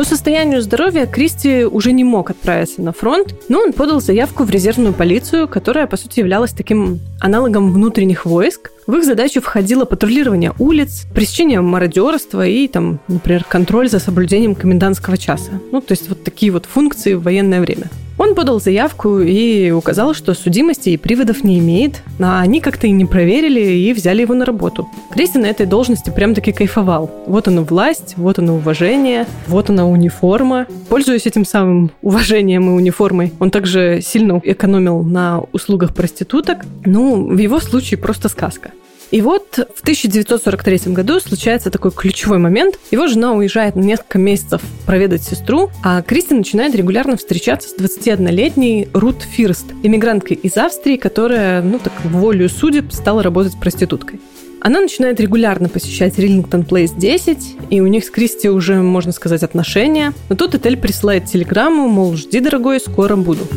По 0.00 0.04
состоянию 0.06 0.62
здоровья 0.62 1.04
Кристи 1.04 1.66
уже 1.66 1.92
не 1.92 2.04
мог 2.04 2.30
отправиться 2.30 2.80
на 2.80 2.90
фронт, 2.90 3.34
но 3.50 3.58
он 3.60 3.74
подал 3.74 4.00
заявку 4.00 4.44
в 4.44 4.50
резервную 4.50 4.94
полицию, 4.94 5.46
которая, 5.46 5.86
по 5.86 5.98
сути, 5.98 6.20
являлась 6.20 6.52
таким 6.52 7.00
аналогом 7.20 7.70
внутренних 7.70 8.24
войск. 8.24 8.70
В 8.86 8.94
их 8.94 9.04
задачу 9.04 9.40
входило 9.40 9.84
патрулирование 9.84 10.52
улиц, 10.58 11.06
пресечение 11.14 11.60
мародерства 11.60 12.46
и, 12.46 12.66
там, 12.66 12.98
например, 13.08 13.44
контроль 13.44 13.88
за 13.88 13.98
соблюдением 13.98 14.54
комендантского 14.54 15.16
часа. 15.16 15.52
Ну, 15.70 15.80
то 15.80 15.92
есть 15.92 16.08
вот 16.08 16.24
такие 16.24 16.50
вот 16.50 16.66
функции 16.66 17.14
в 17.14 17.22
военное 17.22 17.60
время. 17.60 17.88
Он 18.20 18.34
подал 18.34 18.60
заявку 18.60 19.20
и 19.20 19.70
указал, 19.70 20.12
что 20.12 20.34
судимости 20.34 20.90
и 20.90 20.98
приводов 20.98 21.42
не 21.42 21.58
имеет, 21.58 22.02
а 22.18 22.42
они 22.42 22.60
как-то 22.60 22.86
и 22.86 22.90
не 22.90 23.06
проверили 23.06 23.60
и 23.60 23.94
взяли 23.94 24.20
его 24.20 24.34
на 24.34 24.44
работу. 24.44 24.86
Кристи 25.10 25.38
на 25.38 25.46
этой 25.46 25.64
должности 25.64 26.10
прям-таки 26.10 26.52
кайфовал. 26.52 27.10
Вот 27.26 27.48
она 27.48 27.62
власть, 27.62 28.12
вот 28.18 28.38
она 28.38 28.52
уважение, 28.52 29.26
вот 29.46 29.70
она 29.70 29.86
униформа. 29.86 30.66
Пользуясь 30.90 31.24
этим 31.24 31.46
самым 31.46 31.92
уважением 32.02 32.68
и 32.68 32.72
униформой, 32.72 33.32
он 33.38 33.50
также 33.50 34.00
сильно 34.02 34.38
экономил 34.44 35.02
на 35.02 35.42
услугах 35.52 35.94
проституток. 35.94 36.66
Ну, 36.84 37.26
в 37.26 37.38
его 37.38 37.58
случае 37.58 37.96
просто 37.96 38.28
сказка. 38.28 38.72
И 39.10 39.22
вот 39.22 39.58
в 39.74 39.80
1943 39.80 40.92
году 40.92 41.18
случается 41.20 41.70
такой 41.70 41.90
ключевой 41.90 42.38
момент. 42.38 42.78
Его 42.90 43.08
жена 43.08 43.32
уезжает 43.32 43.74
на 43.74 43.80
несколько 43.80 44.18
месяцев 44.18 44.62
проведать 44.86 45.22
сестру, 45.22 45.70
а 45.82 46.02
Кристи 46.02 46.34
начинает 46.34 46.74
регулярно 46.74 47.16
встречаться 47.16 47.68
с 47.68 47.76
21-летней 47.76 48.88
Рут 48.92 49.22
Фирст, 49.22 49.66
иммигранткой 49.82 50.36
из 50.36 50.56
Австрии, 50.56 50.96
которая, 50.96 51.60
ну 51.62 51.78
так, 51.78 51.92
волю 52.04 52.48
судеб 52.48 52.92
стала 52.92 53.22
работать 53.22 53.58
проституткой. 53.58 54.20
Она 54.62 54.80
начинает 54.80 55.18
регулярно 55.20 55.70
посещать 55.70 56.18
Риллингтон 56.18 56.64
Плейс 56.64 56.92
10, 56.92 57.56
и 57.70 57.80
у 57.80 57.86
них 57.86 58.04
с 58.04 58.10
Кристи 58.10 58.50
уже, 58.50 58.76
можно 58.82 59.10
сказать, 59.10 59.42
отношения. 59.42 60.12
Но 60.28 60.36
тут 60.36 60.54
отель 60.54 60.76
присылает 60.76 61.24
телеграмму, 61.24 61.88
мол, 61.88 62.14
жди, 62.14 62.40
дорогой, 62.40 62.78
скоро 62.78 63.16
буду. 63.16 63.48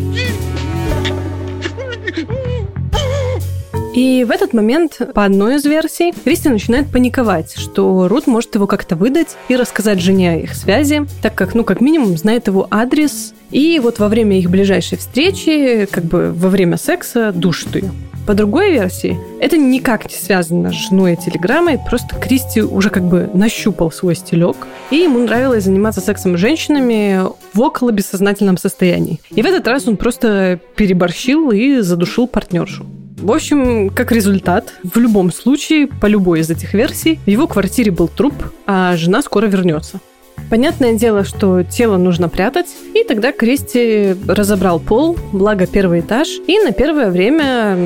И 3.94 4.24
в 4.24 4.32
этот 4.32 4.54
момент, 4.54 5.00
по 5.14 5.24
одной 5.24 5.58
из 5.58 5.66
версий, 5.66 6.14
Кристи 6.24 6.50
начинает 6.50 6.92
паниковать, 6.92 7.54
что 7.56 8.08
Рут 8.08 8.26
может 8.26 8.56
его 8.56 8.66
как-то 8.66 8.96
выдать 8.96 9.38
и 9.50 9.56
рассказать 9.56 10.00
жене 10.00 10.32
о 10.32 10.38
их 10.38 10.56
связи, 10.56 11.06
так 11.22 11.36
как, 11.36 11.54
ну, 11.54 11.64
как 11.64 11.80
минимум, 11.80 12.18
знает 12.18 12.48
его 12.48 12.68
адрес, 12.72 13.36
и 13.52 13.80
вот 13.80 14.00
во 14.00 14.08
время 14.08 14.40
их 14.40 14.50
ближайшей 14.50 14.98
встречи, 14.98 15.88
как 15.92 16.06
бы 16.06 16.34
во 16.36 16.50
время 16.50 16.78
секса, 16.78 17.32
душит 17.32 17.76
ее. 17.76 17.92
По 18.26 18.34
другой 18.34 18.72
версии, 18.72 19.20
это 19.40 19.58
никак 19.58 20.10
не 20.10 20.16
связано 20.16 20.72
с 20.72 20.90
женой 20.90 21.14
и 21.14 21.18
телеграммой, 21.18 21.78
просто 21.78 22.16
Кристи 22.16 22.62
уже 22.62 22.90
как 22.90 23.04
бы 23.04 23.30
нащупал 23.34 23.92
свой 23.92 24.16
стилек, 24.16 24.56
и 24.90 24.96
ему 24.96 25.20
нравилось 25.20 25.66
заниматься 25.66 26.02
сексом 26.02 26.36
с 26.36 26.40
женщинами 26.40 27.22
в 27.54 27.62
около 27.62 27.92
бессознательном 27.92 28.58
состоянии. 28.58 29.20
И 29.30 29.44
в 29.44 29.46
этот 29.46 29.68
раз 29.68 29.88
он 29.88 29.98
просто 29.98 30.60
переборщил 30.76 31.52
и 31.52 31.82
задушил 31.82 32.26
партнершу. 32.26 32.88
В 33.24 33.32
общем, 33.32 33.90
как 33.90 34.12
результат, 34.12 34.74
в 34.84 34.98
любом 34.98 35.32
случае, 35.32 35.88
по 35.88 36.08
любой 36.08 36.42
из 36.42 36.50
этих 36.50 36.74
версий, 36.74 37.22
в 37.26 37.30
его 37.30 37.48
квартире 37.48 37.90
был 37.90 38.10
труп, 38.10 38.34
а 38.68 38.98
жена 38.98 39.22
скоро 39.22 39.46
вернется. 39.46 40.02
Понятное 40.50 40.94
дело, 40.96 41.24
что 41.24 41.64
тело 41.64 41.96
нужно 41.96 42.28
прятать, 42.28 42.68
и 42.94 43.06
тогда 43.06 43.32
Кристи 43.32 44.14
разобрал 44.28 44.82
пол, 44.82 45.18
благо 45.32 45.66
первый 45.68 46.02
этаж, 46.02 46.28
и 46.48 46.60
на 46.60 46.74
первое 46.74 47.10
время 47.10 47.78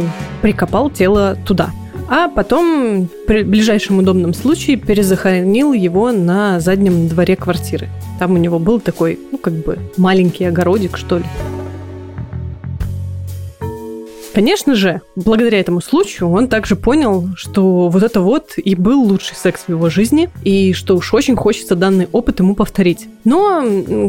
прикопал 0.42 0.90
тело 0.90 1.38
туда. 1.46 1.70
А 2.10 2.30
потом, 2.30 3.08
при 3.28 3.44
ближайшем 3.44 4.00
удобном 4.00 4.34
случае, 4.34 4.78
перезахоронил 4.78 5.72
его 5.72 6.12
на 6.12 6.60
заднем 6.60 7.08
дворе 7.08 7.36
квартиры. 7.36 7.90
Там 8.18 8.32
у 8.32 8.38
него 8.38 8.58
был 8.58 8.80
такой, 8.80 9.20
ну, 9.32 9.38
как 9.38 9.54
бы 9.54 9.78
маленький 9.98 10.46
огородик, 10.46 10.98
что 10.98 11.20
ли. 11.20 11.26
Конечно 14.38 14.76
же, 14.76 15.02
благодаря 15.16 15.60
этому 15.60 15.82
случаю 15.82 16.30
он 16.30 16.48
также 16.48 16.76
понял, 16.76 17.28
что 17.36 17.90
вот 17.90 18.04
это 18.04 18.22
вот 18.22 18.52
и 18.58 18.76
был 18.76 19.02
лучший 19.02 19.36
секс 19.36 19.64
в 19.66 19.70
его 19.70 19.90
жизни, 19.90 20.30
и 20.44 20.74
что 20.74 20.96
уж 20.96 21.12
очень 21.16 21.36
хочется 21.36 21.76
данный 21.76 22.08
опыт 22.12 22.40
ему 22.40 22.54
повторить. 22.54 23.08
Но, 23.24 23.64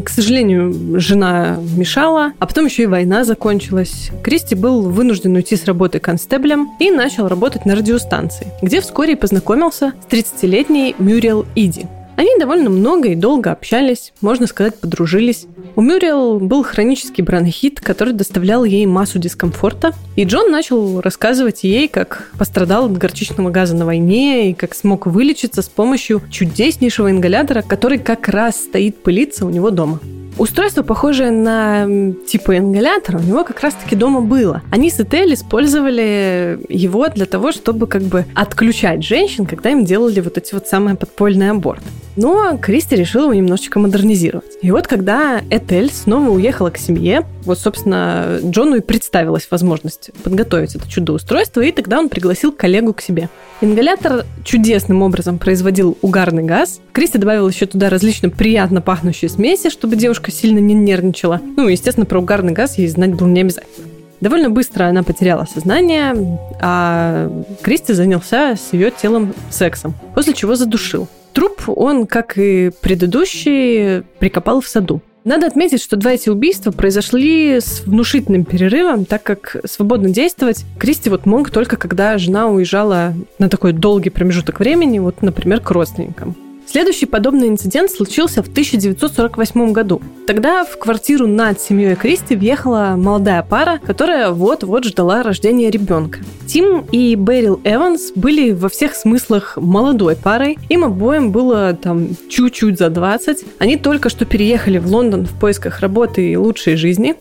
к 0.05 0.07
сожалению, 0.07 0.99
жена 0.99 1.57
мешала, 1.75 2.33
а 2.37 2.45
потом 2.45 2.65
еще 2.65 2.83
и 2.83 2.85
война 2.85 3.23
закончилась. 3.23 4.11
Кристи 4.21 4.53
был 4.53 4.91
вынужден 4.91 5.33
уйти 5.33 5.55
с 5.55 5.65
работы 5.65 5.97
констеблем 5.97 6.69
и 6.79 6.91
начал 6.91 7.27
работать 7.27 7.65
на 7.65 7.75
радиостанции, 7.75 8.53
где 8.61 8.81
вскоре 8.81 9.15
познакомился 9.15 9.93
с 10.07 10.13
30-летней 10.13 10.95
Мюрриел 10.99 11.47
Иди. 11.55 11.87
Они 12.19 12.31
довольно 12.37 12.69
много 12.69 13.07
и 13.07 13.15
долго 13.15 13.49
общались, 13.49 14.11
можно 14.19 14.45
сказать, 14.45 14.77
подружились. 14.77 15.45
У 15.77 15.81
Мюрриел 15.81 16.41
был 16.41 16.63
хронический 16.63 17.21
бронхит, 17.21 17.79
который 17.79 18.13
доставлял 18.13 18.65
ей 18.65 18.85
массу 18.85 19.19
дискомфорта, 19.19 19.93
и 20.17 20.25
Джон 20.25 20.51
начал 20.51 20.99
рассказывать 20.99 21.63
ей, 21.63 21.87
как 21.87 22.29
пострадал 22.37 22.87
от 22.87 22.97
горчичного 22.97 23.51
газа 23.51 23.73
на 23.73 23.85
войне 23.85 24.51
и 24.51 24.53
как 24.53 24.75
смог 24.75 25.05
вылечиться 25.05 25.61
с 25.61 25.69
помощью 25.69 26.21
чудеснейшего 26.29 27.09
ингалятора, 27.09 27.61
который 27.61 27.99
как 27.99 28.27
раз 28.27 28.57
стоит 28.57 29.01
пылиться 29.01 29.45
у 29.45 29.49
него 29.49 29.69
дома. 29.69 30.01
Устройство, 30.39 30.83
похожее 30.83 31.31
на 31.31 31.85
типа 32.25 32.57
ингалятора, 32.57 33.17
у 33.17 33.21
него 33.21 33.43
как 33.43 33.59
раз-таки 33.59 33.93
дома 33.93 34.21
было. 34.21 34.61
Они 34.71 34.89
с 34.89 34.97
Этель 34.97 35.33
использовали 35.33 36.57
его 36.69 37.09
для 37.09 37.25
того, 37.25 37.51
чтобы 37.51 37.87
как 37.87 38.03
бы 38.03 38.23
отключать 38.35 39.03
женщин, 39.03 39.45
когда 39.45 39.71
им 39.71 39.83
делали 39.83 40.21
вот 40.21 40.37
эти 40.37 40.53
вот 40.53 40.65
самые 40.65 40.95
подпольные 40.95 41.51
аборты. 41.51 41.83
Но 42.15 42.57
Кристи 42.57 42.95
решила 42.95 43.23
его 43.23 43.33
немножечко 43.33 43.79
модернизировать. 43.79 44.57
И 44.61 44.71
вот 44.71 44.87
когда 44.87 45.41
Этель 45.49 45.91
снова 45.91 46.29
уехала 46.29 46.69
к 46.69 46.77
семье, 46.77 47.25
вот, 47.43 47.59
собственно, 47.59 48.39
Джону 48.41 48.77
и 48.77 48.81
представилась 48.81 49.47
возможность 49.51 50.11
подготовить 50.23 50.73
это 50.73 50.89
чудо-устройство, 50.89 51.59
и 51.59 51.73
тогда 51.73 51.99
он 51.99 52.07
пригласил 52.07 52.53
коллегу 52.53 52.93
к 52.93 53.01
себе. 53.01 53.27
Ингалятор 53.61 54.25
чудесным 54.45 55.01
образом 55.01 55.37
производил 55.37 55.97
угарный 56.01 56.43
газ. 56.43 56.79
Кристи 56.93 57.17
добавила 57.17 57.49
еще 57.49 57.65
туда 57.65 57.89
различно 57.89 58.29
приятно 58.29 58.79
пахнущие 58.79 59.27
смеси, 59.27 59.69
чтобы 59.69 59.97
девушка 59.97 60.31
сильно 60.31 60.59
не 60.59 60.73
нервничала. 60.73 61.41
Ну, 61.57 61.67
естественно, 61.67 62.05
про 62.05 62.19
угарный 62.19 62.53
газ 62.53 62.77
ей 62.77 62.87
знать 62.87 63.15
было 63.15 63.27
не 63.27 63.41
обязательно. 63.41 63.87
Довольно 64.21 64.49
быстро 64.49 64.85
она 64.85 65.03
потеряла 65.03 65.45
сознание, 65.45 66.39
а 66.61 67.29
Кристи 67.61 67.91
занялся 67.91 68.55
с 68.55 68.71
ее 68.71 68.91
телом 68.91 69.33
сексом, 69.49 69.93
после 70.15 70.33
чего 70.33 70.55
задушил. 70.55 71.09
Труп 71.33 71.63
он, 71.67 72.07
как 72.07 72.37
и 72.37 72.71
предыдущий, 72.81 74.03
прикопал 74.19 74.61
в 74.61 74.67
саду. 74.67 75.01
Надо 75.25 75.47
отметить, 75.47 75.81
что 75.81 75.97
два 75.97 76.13
эти 76.13 76.29
убийства 76.29 76.71
произошли 76.71 77.59
с 77.59 77.81
внушительным 77.85 78.45
перерывом, 78.45 79.05
так 79.05 79.21
как 79.21 79.57
свободно 79.65 80.09
действовать 80.09 80.65
Кристи 80.79 81.09
вот 81.09 81.25
мог 81.25 81.49
только 81.51 81.75
когда 81.75 82.17
жена 82.17 82.47
уезжала 82.47 83.13
на 83.37 83.49
такой 83.49 83.73
долгий 83.73 84.09
промежуток 84.09 84.59
времени, 84.59 84.99
вот, 84.99 85.21
например, 85.21 85.59
к 85.59 85.71
родственникам. 85.71 86.35
Следующий 86.71 87.07
подобный 87.07 87.47
инцидент 87.47 87.89
случился 87.89 88.43
в 88.43 88.47
1948 88.47 89.71
году. 89.71 90.03
Тогда 90.27 90.63
в 90.63 90.77
квартиру 90.77 91.25
над 91.25 91.59
семьей 91.59 91.95
Кристи 91.95 92.35
въехала 92.35 92.93
молодая 92.95 93.41
пара, 93.41 93.79
которая 93.83 94.29
вот-вот 94.29 94.85
ждала 94.85 95.23
рождения 95.23 95.71
ребенка. 95.71 96.19
Тим 96.45 96.85
и 96.91 97.15
Берил 97.15 97.59
Эванс 97.63 98.11
были 98.13 98.51
во 98.51 98.69
всех 98.69 98.93
смыслах 98.93 99.57
молодой 99.57 100.15
парой. 100.15 100.59
Им 100.69 100.83
обоим 100.83 101.31
было 101.31 101.73
там 101.73 102.09
чуть-чуть 102.29 102.77
за 102.77 102.91
20. 102.91 103.45
Они 103.57 103.75
только 103.75 104.09
что 104.09 104.25
переехали 104.25 104.77
в 104.77 104.85
Лондон 104.85 105.25
в 105.25 105.39
поисках 105.39 105.79
работы 105.79 106.33
и 106.33 106.37
лучшей 106.37 106.75
жизни. 106.75 107.15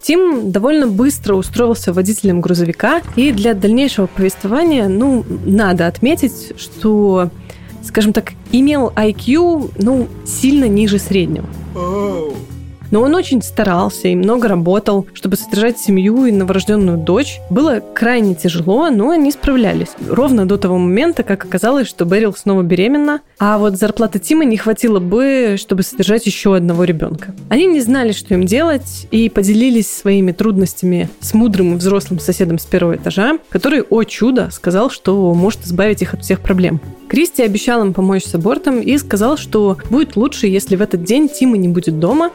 Тим 0.00 0.50
довольно 0.50 0.86
быстро 0.86 1.34
устроился 1.34 1.92
водителем 1.92 2.40
грузовика, 2.40 3.02
и 3.16 3.32
для 3.32 3.52
дальнейшего 3.52 4.06
повествования, 4.06 4.88
ну, 4.88 5.26
надо 5.44 5.86
отметить, 5.86 6.54
что 6.56 7.28
скажем 7.84 8.12
так, 8.12 8.32
имел 8.52 8.90
IQ, 8.90 9.72
ну, 9.78 10.08
сильно 10.26 10.66
ниже 10.66 10.98
среднего. 10.98 11.46
Но 12.94 13.00
он 13.00 13.12
очень 13.16 13.42
старался 13.42 14.06
и 14.06 14.14
много 14.14 14.46
работал, 14.46 15.08
чтобы 15.14 15.34
содержать 15.34 15.80
семью 15.80 16.26
и 16.26 16.30
новорожденную 16.30 16.96
дочь. 16.96 17.40
Было 17.50 17.82
крайне 17.92 18.36
тяжело, 18.36 18.88
но 18.88 19.10
они 19.10 19.32
справлялись. 19.32 19.88
Ровно 20.08 20.46
до 20.46 20.58
того 20.58 20.78
момента, 20.78 21.24
как 21.24 21.44
оказалось, 21.44 21.88
что 21.88 22.04
Берил 22.04 22.32
снова 22.36 22.62
беременна, 22.62 23.20
а 23.40 23.58
вот 23.58 23.78
зарплаты 23.78 24.20
Тима 24.20 24.44
не 24.44 24.56
хватило 24.56 25.00
бы, 25.00 25.56
чтобы 25.58 25.82
содержать 25.82 26.24
еще 26.26 26.54
одного 26.54 26.84
ребенка. 26.84 27.34
Они 27.48 27.66
не 27.66 27.80
знали, 27.80 28.12
что 28.12 28.34
им 28.34 28.46
делать, 28.46 29.08
и 29.10 29.28
поделились 29.28 29.90
своими 29.90 30.30
трудностями 30.30 31.08
с 31.18 31.34
мудрым 31.34 31.74
и 31.74 31.78
взрослым 31.78 32.20
соседом 32.20 32.60
с 32.60 32.64
первого 32.64 32.94
этажа, 32.94 33.38
который, 33.48 33.82
о 33.82 34.04
чудо, 34.04 34.50
сказал, 34.52 34.88
что 34.88 35.34
может 35.34 35.64
избавить 35.64 36.02
их 36.02 36.14
от 36.14 36.22
всех 36.22 36.38
проблем. 36.38 36.80
Кристи 37.08 37.42
обещал 37.42 37.82
им 37.82 37.92
помочь 37.92 38.24
с 38.24 38.34
абортом 38.34 38.80
и 38.80 38.96
сказал, 38.98 39.36
что 39.36 39.78
будет 39.90 40.16
лучше, 40.16 40.46
если 40.46 40.76
в 40.76 40.82
этот 40.82 41.02
день 41.02 41.28
Тима 41.28 41.56
не 41.56 41.68
будет 41.68 41.98
дома. 41.98 42.30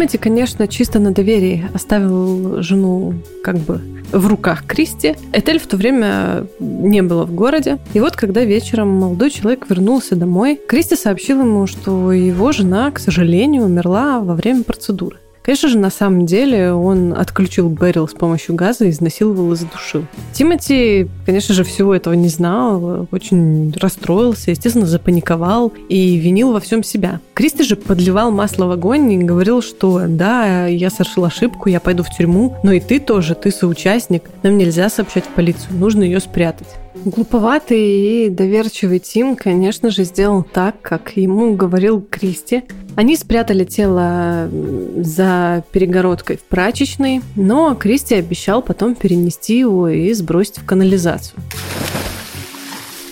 Тимати, 0.00 0.16
конечно, 0.16 0.66
чисто 0.66 0.98
на 0.98 1.10
доверии 1.10 1.68
оставил 1.74 2.62
жену 2.62 3.12
как 3.44 3.58
бы 3.58 3.82
в 4.12 4.26
руках 4.28 4.64
Кристи. 4.64 5.14
Этель 5.34 5.58
в 5.58 5.66
то 5.66 5.76
время 5.76 6.46
не 6.58 7.02
было 7.02 7.26
в 7.26 7.34
городе. 7.34 7.78
И 7.92 8.00
вот, 8.00 8.16
когда 8.16 8.42
вечером 8.42 8.88
молодой 8.88 9.28
человек 9.28 9.66
вернулся 9.68 10.16
домой, 10.16 10.58
Кристи 10.66 10.96
сообщил 10.96 11.40
ему, 11.40 11.66
что 11.66 12.12
его 12.12 12.50
жена, 12.50 12.90
к 12.92 12.98
сожалению, 12.98 13.64
умерла 13.64 14.20
во 14.20 14.34
время 14.34 14.62
процедуры. 14.62 15.18
Конечно 15.50 15.68
же, 15.68 15.78
на 15.78 15.90
самом 15.90 16.26
деле 16.26 16.72
он 16.72 17.12
отключил 17.12 17.68
Берил 17.68 18.06
с 18.06 18.12
помощью 18.12 18.54
газа, 18.54 18.88
изнасиловал 18.88 19.52
и 19.52 19.56
задушил. 19.56 20.04
Тимати, 20.32 21.08
конечно 21.26 21.56
же, 21.56 21.64
всего 21.64 21.92
этого 21.92 22.14
не 22.14 22.28
знал, 22.28 23.08
очень 23.10 23.74
расстроился, 23.76 24.52
естественно, 24.52 24.86
запаниковал 24.86 25.72
и 25.88 26.14
винил 26.18 26.52
во 26.52 26.60
всем 26.60 26.84
себя. 26.84 27.18
Кристи 27.34 27.64
же 27.64 27.74
подливал 27.74 28.30
масло 28.30 28.66
в 28.66 28.70
огонь 28.70 29.10
и 29.10 29.18
говорил, 29.18 29.60
что 29.60 30.04
да, 30.06 30.66
я 30.68 30.88
совершил 30.88 31.24
ошибку, 31.24 31.68
я 31.68 31.80
пойду 31.80 32.04
в 32.04 32.10
тюрьму, 32.10 32.56
но 32.62 32.70
и 32.70 32.78
ты 32.78 33.00
тоже, 33.00 33.34
ты 33.34 33.50
соучастник, 33.50 34.30
нам 34.44 34.56
нельзя 34.56 34.88
сообщать 34.88 35.24
в 35.24 35.30
полицию, 35.30 35.76
нужно 35.78 36.04
ее 36.04 36.20
спрятать. 36.20 36.68
Глуповатый 36.94 38.26
и 38.26 38.28
доверчивый 38.30 38.98
Тим, 38.98 39.36
конечно 39.36 39.90
же, 39.90 40.04
сделал 40.04 40.42
так, 40.42 40.82
как 40.82 41.16
ему 41.16 41.54
говорил 41.54 42.00
Кристи. 42.02 42.64
Они 42.96 43.16
спрятали 43.16 43.64
тело 43.64 44.50
за 44.96 45.64
перегородкой 45.70 46.36
в 46.36 46.42
прачечной, 46.42 47.22
но 47.36 47.74
Кристи 47.76 48.16
обещал 48.16 48.60
потом 48.60 48.96
перенести 48.96 49.58
его 49.58 49.88
и 49.88 50.12
сбросить 50.12 50.58
в 50.58 50.66
канализацию. 50.66 51.38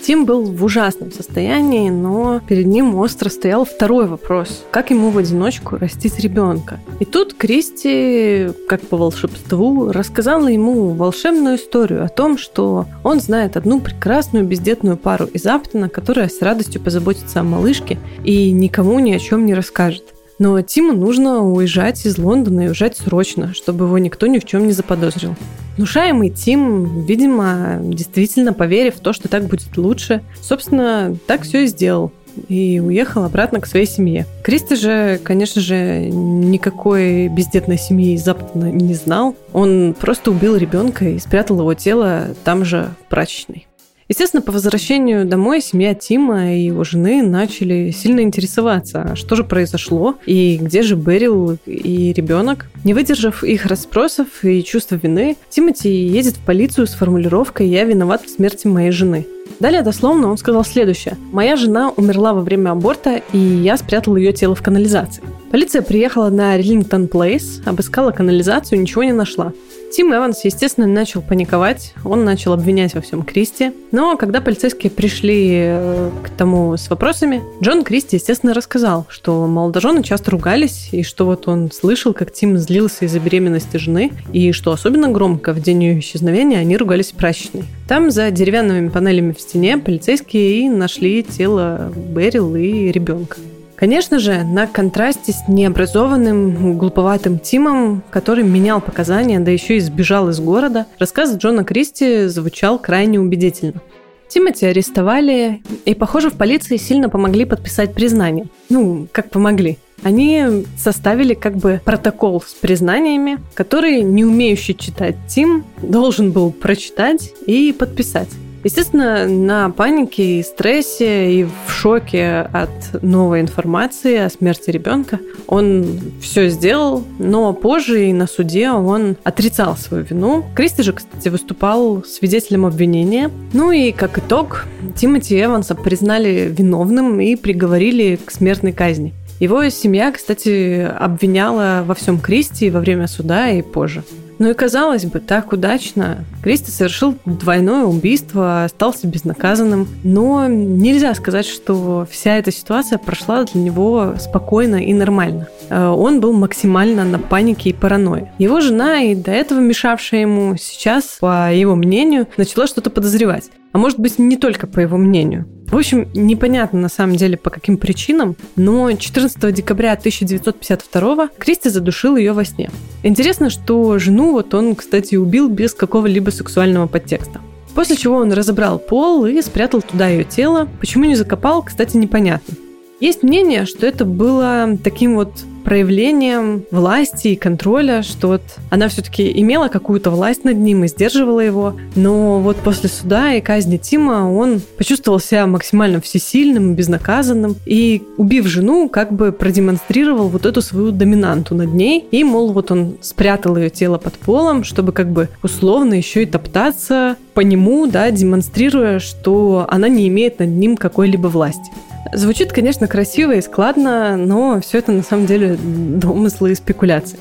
Тим 0.09 0.25
был 0.25 0.43
в 0.45 0.65
ужасном 0.65 1.13
состоянии, 1.13 1.91
но 1.91 2.41
перед 2.41 2.65
ним 2.65 2.95
остро 2.95 3.29
стоял 3.29 3.67
второй 3.67 4.07
вопрос. 4.07 4.65
Как 4.71 4.89
ему 4.89 5.11
в 5.11 5.19
одиночку 5.19 5.77
растить 5.77 6.19
ребенка? 6.21 6.81
И 6.99 7.05
тут 7.05 7.35
Кристи, 7.35 8.49
как 8.71 8.81
по 8.81 8.97
волшебству, 8.97 9.93
рассказала 9.93 10.49
ему 10.49 10.95
волшебную 10.95 11.57
историю 11.57 12.07
о 12.07 12.09
том, 12.09 12.39
что 12.39 12.87
он 13.05 13.21
знает 13.21 13.59
одну 13.59 13.81
прекрасную 13.81 14.47
бездетную 14.47 14.97
пару 14.97 15.27
из 15.27 15.45
Аптона, 15.45 15.91
которая 15.91 16.31
с 16.31 16.41
радостью 16.41 16.81
позаботится 16.81 17.41
о 17.41 17.43
малышке 17.43 17.99
и 18.25 18.51
никому 18.51 19.01
ни 19.01 19.13
о 19.13 19.19
чем 19.19 19.45
не 19.45 19.53
расскажет. 19.53 20.15
Но 20.39 20.61
Тиму 20.63 20.93
нужно 20.93 21.43
уезжать 21.43 22.05
из 22.07 22.19
Лондона 22.19 22.63
и 22.63 22.67
уезжать 22.69 22.97
срочно, 22.97 23.55
чтобы 23.55 23.87
его 23.87 23.99
никто 23.99 24.27
ни 24.27 24.39
в 24.39 24.45
чем 24.45 24.67
не 24.67 24.73
заподозрил. 24.73 25.35
Внушаемый 25.77 26.31
Тим, 26.31 27.05
видимо, 27.05 27.79
действительно 27.83 28.53
поверив 28.53 28.97
в 28.97 29.01
то, 29.01 29.13
что 29.13 29.29
так 29.29 29.45
будет 29.45 29.77
лучше, 29.77 30.23
собственно, 30.41 31.17
так 31.27 31.43
все 31.43 31.65
и 31.65 31.67
сделал 31.67 32.13
и 32.49 32.81
уехал 32.81 33.25
обратно 33.25 33.61
к 33.61 33.67
своей 33.67 33.87
семье. 33.87 34.27
Кристи 34.43 34.77
же, 34.77 35.21
конечно 35.23 35.61
же, 35.61 36.09
никакой 36.11 37.29
бездетной 37.29 37.79
семьи 37.79 38.15
из 38.15 38.27
не 38.55 38.95
знал. 38.95 39.37
Он 39.53 39.95
просто 39.99 40.31
убил 40.31 40.57
ребенка 40.57 41.09
и 41.09 41.19
спрятал 41.19 41.61
его 41.61 41.75
тело 41.75 42.29
там 42.45 42.65
же 42.65 42.91
в 43.07 43.09
прачечной. 43.09 43.68
Естественно, 44.09 44.41
по 44.41 44.53
возвращению 44.53 45.27
домой 45.27 45.61
семья 45.61 45.95
Тима 45.95 46.55
и 46.55 46.61
его 46.61 46.83
жены 46.83 47.23
начали 47.23 47.91
сильно 47.91 48.21
интересоваться, 48.21 49.15
что 49.17 49.37
же 49.37 49.45
произошло 49.45 50.15
и 50.25 50.59
где 50.61 50.81
же 50.81 50.97
Берил 50.97 51.59
и 51.67 52.15
ребенок. 52.15 52.71
Не 52.85 52.95
выдержав 52.95 53.45
их 53.45 53.67
расспросов 53.67 54.27
и 54.43 54.65
чувства 54.65 54.95
вины, 54.95 55.37
Тимати 55.51 55.91
едет 55.91 56.37
в 56.37 56.41
полицию 56.41 56.87
с 56.87 56.95
формулировкой 56.95 57.69
«Я 57.69 57.85
виноват 57.85 58.25
в 58.25 58.31
смерти 58.31 58.67
моей 58.67 58.93
жены». 58.93 59.27
Далее 59.61 59.83
дословно 59.83 60.29
он 60.31 60.39
сказал 60.39 60.65
следующее. 60.65 61.19
«Моя 61.33 61.57
жена 61.57 61.91
умерла 61.91 62.33
во 62.33 62.41
время 62.41 62.71
аборта, 62.71 63.21
и 63.33 63.39
я 63.39 63.77
спрятал 63.77 64.17
ее 64.17 64.33
тело 64.33 64.55
в 64.55 64.63
канализации». 64.63 65.23
Полиция 65.51 65.83
приехала 65.83 66.31
на 66.31 66.57
Риллингтон 66.57 67.09
Плейс, 67.09 67.61
обыскала 67.65 68.13
канализацию, 68.13 68.81
ничего 68.81 69.03
не 69.03 69.13
нашла. 69.13 69.53
Тим 69.91 70.15
Эванс, 70.15 70.45
естественно, 70.45 70.87
начал 70.87 71.23
паниковать, 71.23 71.95
он 72.05 72.25
начал 72.25 72.53
обвинять 72.53 72.95
во 72.95 73.01
всем 73.01 73.23
Кристи. 73.23 73.73
Но 73.91 74.17
когда 74.17 74.41
полицейские 74.41 74.91
пришли 74.91 75.51
э, 75.55 76.11
к 76.23 76.31
тому 76.31 76.77
с 76.77 76.91
вопросами, 76.91 77.43
Джон 77.63 77.85
Кристи, 77.85 78.17
естественно, 78.17 78.53
рассказал, 78.53 79.07
что 79.09 79.47
молодожены 79.47 80.03
часто 80.03 80.31
ругались, 80.31 80.91
и 80.93 81.03
что 81.03 81.25
вот 81.25 81.49
он 81.49 81.73
слышал, 81.73 82.13
как 82.13 82.33
Тим 82.33 82.59
злился 82.59 83.07
из-за 83.07 83.19
беременности 83.19 83.79
жены, 83.79 84.13
и 84.33 84.53
что 84.53 84.73
особенно 84.73 85.09
громко 85.09 85.53
в 85.53 85.61
день 85.61 85.83
ее 85.83 85.99
исчезновения 86.01 86.59
они 86.59 86.77
ругались 86.77 87.13
в 87.13 87.15
прачечной. 87.15 87.65
Там 87.89 88.11
за 88.11 88.31
деревянными 88.31 88.89
панелями 88.91 89.33
в 89.33 89.41
стене 89.41 89.79
полицейские 89.79 90.61
и 90.61 90.69
нашли 90.69 91.23
тело 91.23 91.93
Берил 91.97 92.55
и 92.55 92.93
ребенка. 92.93 93.39
Конечно 93.79 94.19
же, 94.19 94.43
на 94.43 94.67
контрасте 94.67 95.31
с 95.31 95.47
необразованным, 95.47 96.77
глуповатым 96.77 97.39
Тимом, 97.39 98.03
который 98.11 98.43
менял 98.43 98.81
показания, 98.81 99.39
да 99.39 99.53
еще 99.53 99.77
и 99.77 99.81
сбежал 99.81 100.31
из 100.31 100.41
города, 100.41 100.87
рассказ 100.99 101.37
Джона 101.37 101.63
Кристи 101.63 102.27
звучал 102.27 102.81
крайне 102.81 103.21
убедительно. 103.21 103.81
Тимати 104.27 104.67
арестовали, 104.67 105.63
и, 105.85 105.95
похоже, 105.95 106.31
в 106.31 106.35
полиции 106.35 106.77
сильно 106.77 107.09
помогли 107.09 107.45
подписать 107.45 107.95
признание. 107.95 108.49
Ну, 108.69 109.07
как 109.13 109.31
помогли. 109.31 109.79
Они 110.03 110.65
составили 110.77 111.35
как 111.35 111.57
бы 111.57 111.81
протокол 111.85 112.43
с 112.45 112.55
признаниями, 112.55 113.39
который 113.55 114.03
не 114.03 114.25
умеющий 114.25 114.75
читать 114.75 115.15
Тим 115.29 115.65
должен 115.81 116.33
был 116.33 116.51
прочитать 116.51 117.33
и 117.47 117.73
подписать. 117.73 118.29
Естественно, 118.65 119.27
на 119.27 119.71
панике 119.71 120.41
и 120.41 120.43
стрессе 120.43 121.33
и 121.33 121.45
в 121.45 121.71
шоке 121.71 122.49
от 122.53 123.03
новой 123.03 123.41
информации 123.41 124.19
о 124.19 124.31
смерти 124.31 124.71
ребенка 124.71 125.21
он 125.47 126.01
все 126.21 126.49
сделал, 126.49 127.05
но 127.19 127.53
позже 127.53 128.09
и 128.09 128.13
на 128.13 128.27
суде 128.27 128.71
он 128.71 129.17
отрицал 129.25 129.77
свою 129.77 130.05
вину. 130.05 130.45
Кристи 130.55 130.83
же, 130.83 130.93
кстати, 130.93 131.29
выступал 131.29 132.05
свидетелем 132.05 132.67
обвинения. 132.67 133.31
Ну 133.53 133.71
и 133.71 133.93
как 133.93 134.19
итог, 134.19 134.67
Тимоти 134.97 135.41
Эванса 135.41 135.75
признали 135.75 136.53
виновным 136.53 137.21
и 137.21 137.37
приговорили 137.37 138.19
к 138.23 138.31
смертной 138.31 138.73
казни. 138.73 139.15
Его 139.41 139.69
семья, 139.69 140.11
кстати, 140.11 140.81
обвиняла 140.83 141.85
во 141.87 141.95
всем 141.95 142.19
Кристи 142.19 142.71
во 142.71 142.81
время 142.81 143.07
суда 143.07 143.51
и 143.51 143.63
позже. 143.63 144.03
Ну 144.39 144.51
и 144.51 144.55
казалось 144.55 145.05
бы, 145.05 145.19
так 145.19 145.53
удачно. 145.53 146.25
Кристи 146.43 146.71
совершил 146.71 147.17
двойное 147.25 147.85
убийство, 147.85 148.65
остался 148.65 149.07
безнаказанным. 149.07 149.89
Но 150.05 150.47
нельзя 150.47 151.15
сказать, 151.15 151.47
что 151.47 152.07
вся 152.11 152.37
эта 152.37 152.53
ситуация 152.53 152.99
прошла 152.99 153.45
для 153.45 153.61
него 153.61 154.15
спокойно 154.19 154.77
и 154.77 154.93
нормально. 154.93 155.49
Э, 155.71 155.89
он 155.89 156.21
был 156.21 156.33
максимально 156.33 157.05
на 157.05 157.19
панике 157.19 157.71
и 157.71 157.73
паранойи. 157.73 158.31
Его 158.39 158.61
жена, 158.61 159.01
и 159.03 159.15
до 159.15 159.33
этого 159.33 159.59
мешавшая 159.59 160.21
ему, 160.21 160.57
сейчас, 160.57 161.19
по 161.21 161.53
его 161.53 161.75
мнению, 161.75 162.29
начала 162.37 162.67
что-то 162.67 162.91
подозревать. 162.91 163.51
А 163.73 163.79
может 163.79 163.99
быть, 163.99 164.19
не 164.19 164.37
только 164.37 164.67
по 164.67 164.81
его 164.81 164.97
мнению. 164.97 165.47
В 165.71 165.77
общем, 165.77 166.09
непонятно 166.15 166.81
на 166.81 166.89
самом 166.89 167.17
деле 167.17 167.37
по 167.37 167.51
каким 167.51 167.77
причинам, 167.77 168.37
но 168.57 168.91
14 168.91 169.55
декабря 169.55 169.93
1952 169.93 171.29
Кристи 171.39 171.69
задушил 171.69 172.17
ее 172.17 172.33
во 172.33 172.45
сне. 172.45 172.71
Интересно, 173.03 173.51
что 173.51 173.99
жену 173.99 174.33
вот 174.33 174.55
он, 174.55 174.75
кстати, 174.75 175.17
убил 175.17 175.49
без 175.51 175.75
какого-либо 175.75 176.31
сексуального 176.31 176.87
подтекста. 176.87 177.41
После 177.75 177.97
чего 177.97 178.17
он 178.17 178.33
разобрал 178.33 178.79
пол 178.79 179.27
и 179.27 179.41
спрятал 179.43 179.83
туда 179.83 180.09
ее 180.09 180.25
тело. 180.25 180.69
Почему 180.81 181.05
не 181.05 181.15
закопал, 181.15 181.63
кстати, 181.63 181.97
непонятно. 181.97 182.55
Есть 182.99 183.23
мнение, 183.23 183.67
что 183.67 183.87
это 183.87 184.05
было 184.05 184.77
таким 184.83 185.15
вот 185.15 185.33
проявлением 185.69 186.65
власти 186.71 187.29
и 187.29 187.37
контроля, 187.37 188.03
что 188.03 188.29
вот 188.29 188.41
она 188.71 188.89
все-таки 188.89 189.31
имела 189.39 189.69
какую-то 189.69 190.11
власть 190.11 190.43
над 190.43 190.57
ним 190.57 190.85
и 190.85 190.89
сдерживала 190.89 191.41
его, 191.41 191.77
но 191.95 192.41
вот 192.41 192.57
после 192.57 192.89
суда 192.89 193.35
и 193.35 193.43
казни 193.43 193.77
Тима 193.77 194.33
он 194.33 194.63
почувствовал 194.79 195.21
себя 195.21 195.47
максимально 195.47 196.01
всесильным, 196.01 196.75
безнаказанным, 196.75 197.57
и, 197.67 198.03
убив 198.17 198.47
жену, 198.47 198.89
как 198.89 199.13
бы 199.13 199.31
продемонстрировал 199.31 200.29
вот 200.29 200.47
эту 200.47 200.63
свою 200.63 200.91
доминанту 200.91 201.55
над 201.55 201.75
ней, 201.75 202.03
и, 202.11 202.25
мол, 202.25 202.53
вот 202.53 202.71
он 202.71 202.97
спрятал 203.03 203.59
ее 203.59 203.69
тело 203.69 203.99
под 203.99 204.15
полом, 204.15 204.65
чтобы 204.65 204.93
как 204.93 205.11
бы 205.11 205.29
условно 205.43 205.93
еще 205.93 206.23
и 206.23 206.27
топтаться 206.27 207.17
по 207.35 207.41
нему, 207.41 207.87
да, 207.87 208.11
демонстрируя, 208.11 209.01
что 209.01 209.67
она 209.69 209.89
не 209.89 210.09
имеет 210.09 210.39
над 210.39 210.49
ним 210.49 210.79
какой-либо 210.79 211.27
власти. 211.27 211.71
Звучит, 212.13 212.53
конечно, 212.53 212.87
красиво 212.87 213.33
и 213.33 213.41
складно, 213.41 214.17
но 214.17 214.61
все 214.61 214.79
это 214.79 214.93
на 214.93 215.03
самом 215.03 215.27
деле 215.27 215.57
домыслы 215.57 216.53
и 216.53 216.55
спекуляции. 216.55 217.19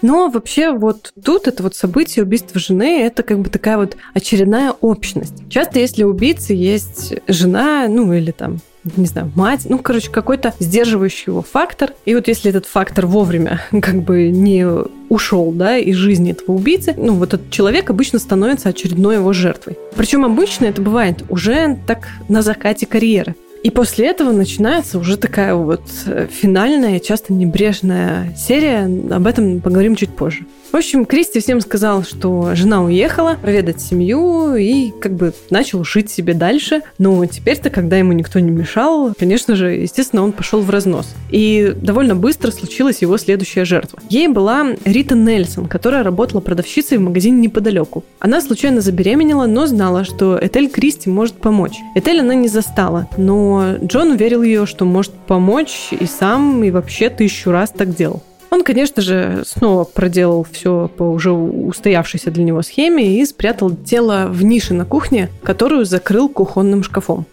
Но 0.00 0.28
вообще 0.28 0.70
вот 0.70 1.12
тут 1.24 1.48
это 1.48 1.62
вот 1.62 1.74
событие 1.74 2.24
убийства 2.24 2.60
жены, 2.60 3.02
это 3.02 3.22
как 3.22 3.40
бы 3.40 3.50
такая 3.50 3.78
вот 3.78 3.96
очередная 4.14 4.72
общность. 4.80 5.48
Часто 5.48 5.80
если 5.80 6.04
убийцы 6.04 6.52
есть 6.54 7.14
жена, 7.26 7.86
ну 7.88 8.12
или 8.12 8.30
там 8.30 8.58
не 8.96 9.06
знаю, 9.06 9.30
мать, 9.34 9.66
ну, 9.68 9.78
короче, 9.78 10.10
какой-то 10.10 10.54
сдерживающий 10.60 11.24
его 11.26 11.42
фактор. 11.42 11.92
И 12.06 12.14
вот 12.14 12.28
если 12.28 12.50
этот 12.50 12.64
фактор 12.64 13.06
вовремя 13.06 13.60
как 13.82 14.02
бы 14.02 14.28
не 14.28 14.66
ушел, 15.08 15.52
да, 15.52 15.76
из 15.76 15.96
жизни 15.96 16.30
этого 16.30 16.52
убийцы, 16.52 16.94
ну, 16.96 17.14
вот 17.14 17.34
этот 17.34 17.50
человек 17.50 17.90
обычно 17.90 18.18
становится 18.18 18.70
очередной 18.70 19.16
его 19.16 19.32
жертвой. 19.32 19.76
Причем 19.96 20.24
обычно 20.24 20.66
это 20.66 20.80
бывает 20.80 21.24
уже 21.28 21.78
так 21.86 22.08
на 22.28 22.40
закате 22.40 22.86
карьеры. 22.86 23.34
И 23.62 23.70
после 23.70 24.06
этого 24.06 24.32
начинается 24.32 24.98
уже 24.98 25.16
такая 25.16 25.54
вот 25.54 25.82
э, 26.06 26.28
финальная, 26.30 27.00
часто 27.00 27.32
небрежная 27.32 28.34
серия. 28.36 28.84
Об 29.10 29.26
этом 29.26 29.60
поговорим 29.60 29.96
чуть 29.96 30.10
позже. 30.10 30.46
В 30.70 30.76
общем, 30.76 31.06
Кристи 31.06 31.40
всем 31.40 31.62
сказал, 31.62 32.02
что 32.02 32.54
жена 32.54 32.82
уехала 32.82 33.38
проведать 33.40 33.80
семью 33.80 34.54
и 34.54 34.90
как 34.90 35.14
бы 35.14 35.32
начал 35.48 35.82
жить 35.82 36.10
себе 36.10 36.34
дальше. 36.34 36.82
Но 36.98 37.24
теперь-то, 37.24 37.70
когда 37.70 37.96
ему 37.96 38.12
никто 38.12 38.38
не 38.38 38.50
мешал, 38.50 39.14
конечно 39.18 39.56
же, 39.56 39.70
естественно, 39.70 40.22
он 40.22 40.32
пошел 40.32 40.60
в 40.60 40.68
разнос. 40.68 41.14
И 41.30 41.74
довольно 41.74 42.14
быстро 42.14 42.50
случилась 42.50 43.00
его 43.00 43.16
следующая 43.16 43.64
жертва. 43.64 43.98
Ей 44.10 44.28
была 44.28 44.74
Рита 44.84 45.14
Нельсон, 45.14 45.68
которая 45.68 46.02
работала 46.02 46.40
продавщицей 46.40 46.98
в 46.98 47.02
магазине 47.02 47.40
неподалеку. 47.40 48.04
Она 48.18 48.42
случайно 48.42 48.82
забеременела, 48.82 49.46
но 49.46 49.66
знала, 49.66 50.04
что 50.04 50.38
Этель 50.40 50.68
Кристи 50.68 51.08
может 51.08 51.36
помочь. 51.36 51.78
Этель 51.94 52.20
она 52.20 52.34
не 52.34 52.48
застала, 52.48 53.08
но 53.16 53.76
Джон 53.82 54.10
уверил 54.10 54.42
ее, 54.42 54.66
что 54.66 54.84
может 54.84 55.12
помочь 55.12 55.88
и 55.98 56.04
сам, 56.04 56.62
и 56.62 56.70
вообще 56.70 57.08
тысячу 57.08 57.50
раз 57.50 57.70
так 57.70 57.94
делал. 57.94 58.22
Он, 58.50 58.64
конечно 58.64 59.02
же, 59.02 59.42
снова 59.46 59.84
проделал 59.84 60.46
все 60.50 60.90
по 60.96 61.02
уже 61.02 61.30
устоявшейся 61.32 62.30
для 62.30 62.44
него 62.44 62.62
схеме 62.62 63.20
и 63.20 63.26
спрятал 63.26 63.70
тело 63.70 64.26
в 64.28 64.42
нише 64.42 64.74
на 64.74 64.84
кухне, 64.84 65.28
которую 65.42 65.84
закрыл 65.84 66.28
кухонным 66.28 66.82
шкафом. 66.82 67.26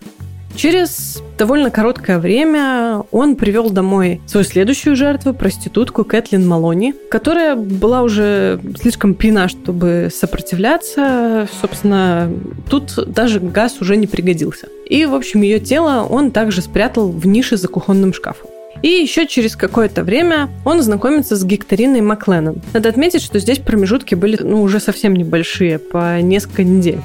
Через 0.56 1.22
довольно 1.38 1.70
короткое 1.70 2.18
время 2.18 3.04
он 3.12 3.36
привел 3.36 3.70
домой 3.70 4.22
свою 4.26 4.46
следующую 4.46 4.96
жертву, 4.96 5.34
проститутку 5.34 6.06
Кэтлин 6.06 6.48
Малони, 6.48 6.94
которая 7.12 7.56
была 7.56 8.04
уже 8.04 8.62
слишком 8.80 9.16
пьяна, 9.16 9.50
чтобы 9.50 10.10
сопротивляться. 10.14 11.48
Собственно, 11.60 12.32
тут 12.70 12.94
даже 13.08 13.42
газ 13.42 13.82
уже 13.82 13.98
не 13.98 14.08
пригодился. 14.08 14.68
И, 14.90 15.06
в 15.06 15.14
общем, 15.14 15.42
ее 15.42 15.60
тело 15.60 16.08
он 16.10 16.32
также 16.32 16.62
спрятал 16.62 17.10
в 17.10 17.28
нише 17.28 17.58
за 17.58 17.68
кухонным 17.68 18.14
шкафом. 18.14 18.55
И 18.82 18.88
еще 18.88 19.26
через 19.26 19.56
какое-то 19.56 20.04
время 20.04 20.50
он 20.64 20.82
знакомится 20.82 21.36
с 21.36 21.44
Гекториной 21.44 22.02
Макленнон. 22.02 22.62
Надо 22.74 22.90
отметить, 22.90 23.22
что 23.22 23.40
здесь 23.40 23.60
промежутки 23.60 24.16
были 24.16 24.38
ну, 24.42 24.62
уже 24.62 24.80
совсем 24.80 25.16
небольшие, 25.16 25.80
по 25.80 26.22
несколько 26.22 26.64
недель. 26.64 27.00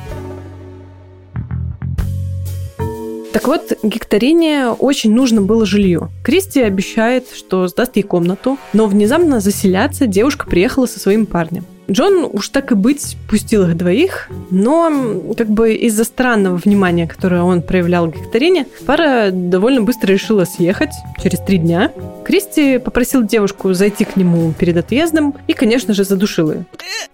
Так 3.32 3.46
вот, 3.46 3.72
Гекторине 3.82 4.68
очень 4.68 5.14
нужно 5.14 5.40
было 5.40 5.64
жилье. 5.64 6.10
Кристи 6.22 6.60
обещает, 6.60 7.28
что 7.34 7.68
сдаст 7.68 7.96
ей 7.96 8.02
комнату, 8.02 8.58
но 8.72 8.86
внезапно 8.86 9.40
заселяться 9.40 10.06
девушка 10.06 10.46
приехала 10.46 10.86
со 10.86 10.98
своим 10.98 11.26
парнем. 11.26 11.64
Джон 11.90 12.28
уж 12.32 12.48
так 12.48 12.72
и 12.72 12.74
быть 12.74 13.16
пустил 13.28 13.64
их 13.64 13.76
двоих, 13.76 14.28
но 14.50 14.90
как 15.36 15.48
бы 15.48 15.74
из-за 15.74 16.04
странного 16.04 16.56
внимания, 16.56 17.06
которое 17.06 17.42
он 17.42 17.62
проявлял 17.62 18.10
к 18.10 18.16
Гекторине, 18.16 18.66
пара 18.86 19.30
довольно 19.32 19.82
быстро 19.82 20.12
решила 20.12 20.44
съехать 20.44 20.92
через 21.22 21.40
три 21.40 21.58
дня. 21.58 21.90
Кристи 22.30 22.78
попросил 22.78 23.24
девушку 23.24 23.74
зайти 23.74 24.04
к 24.04 24.14
нему 24.14 24.54
перед 24.56 24.76
отъездом 24.76 25.34
и, 25.48 25.52
конечно 25.52 25.94
же, 25.94 26.04
задушил 26.04 26.52
ее. 26.52 26.66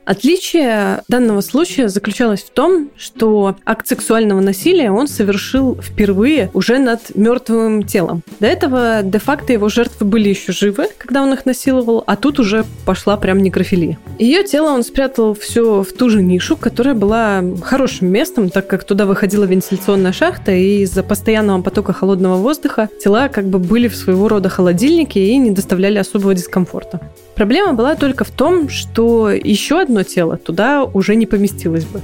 Отличие 0.05 1.03
данного 1.09 1.41
случая 1.41 1.89
заключалось 1.89 2.43
в 2.43 2.51
том, 2.51 2.91
что 2.99 3.57
акт 3.65 3.89
сексуального 3.89 4.41
насилия 4.41 4.91
он 4.91 5.09
совершил 5.09 5.81
впервые 5.81 6.51
уже 6.53 6.79
над 6.79 7.15
мертвым 7.15 7.83
телом. 7.83 8.23
До 8.41 8.47
этого 8.47 9.01
де-факто 9.03 9.55
его 9.55 9.71
жертвы 9.71 10.05
были 10.05 10.29
еще 10.29 10.53
живы, 10.53 10.89
когда 10.99 11.23
он 11.23 11.33
их 11.33 11.47
насиловал, 11.47 12.05
а 12.07 12.17
тут 12.17 12.39
уже 12.39 12.67
пошла 12.85 13.17
прям 13.17 13.43
некрофилия. 13.43 13.99
Ее 14.19 14.45
тело 14.45 14.69
он 14.69 14.85
спрятал 14.85 15.33
все 15.33 15.83
в 15.83 15.93
ту 15.95 16.11
же 16.11 16.23
нишу, 16.23 16.59
которая 16.59 16.95
была 16.95 17.43
хорошим 17.63 18.09
местом, 18.09 18.51
так 18.51 18.67
как 18.67 18.85
туда 18.85 19.07
выходила 19.07 19.45
вентиляционная 19.45 20.13
шахта, 20.13 20.53
и 20.53 20.83
из-за 20.83 21.03
постоянного 21.03 21.63
потока 21.63 21.95
холодного 21.95 22.37
воздуха 22.37 22.91
тела 23.03 23.29
как 23.29 23.47
бы 23.47 23.59
были 23.59 23.89
в 23.89 23.97
своего 23.97 24.29
рода 24.29 24.51
холодильнике 24.51 25.06
и 25.14 25.37
не 25.37 25.51
доставляли 25.51 25.99
особого 25.99 26.35
дискомфорта. 26.35 27.01
Проблема 27.35 27.75
была 27.75 27.95
только 27.95 28.25
в 28.25 28.31
том, 28.31 28.69
что 28.69 29.31
еще 29.31 29.81
одно 29.81 30.03
тело 30.03 30.37
туда 30.37 30.85
уже 30.85 31.14
не 31.14 31.27
поместилось 31.27 31.85
бы. 31.85 32.01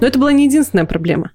Но 0.00 0.06
это 0.06 0.18
была 0.18 0.32
не 0.32 0.46
единственная 0.46 0.86
проблема. 0.86 1.30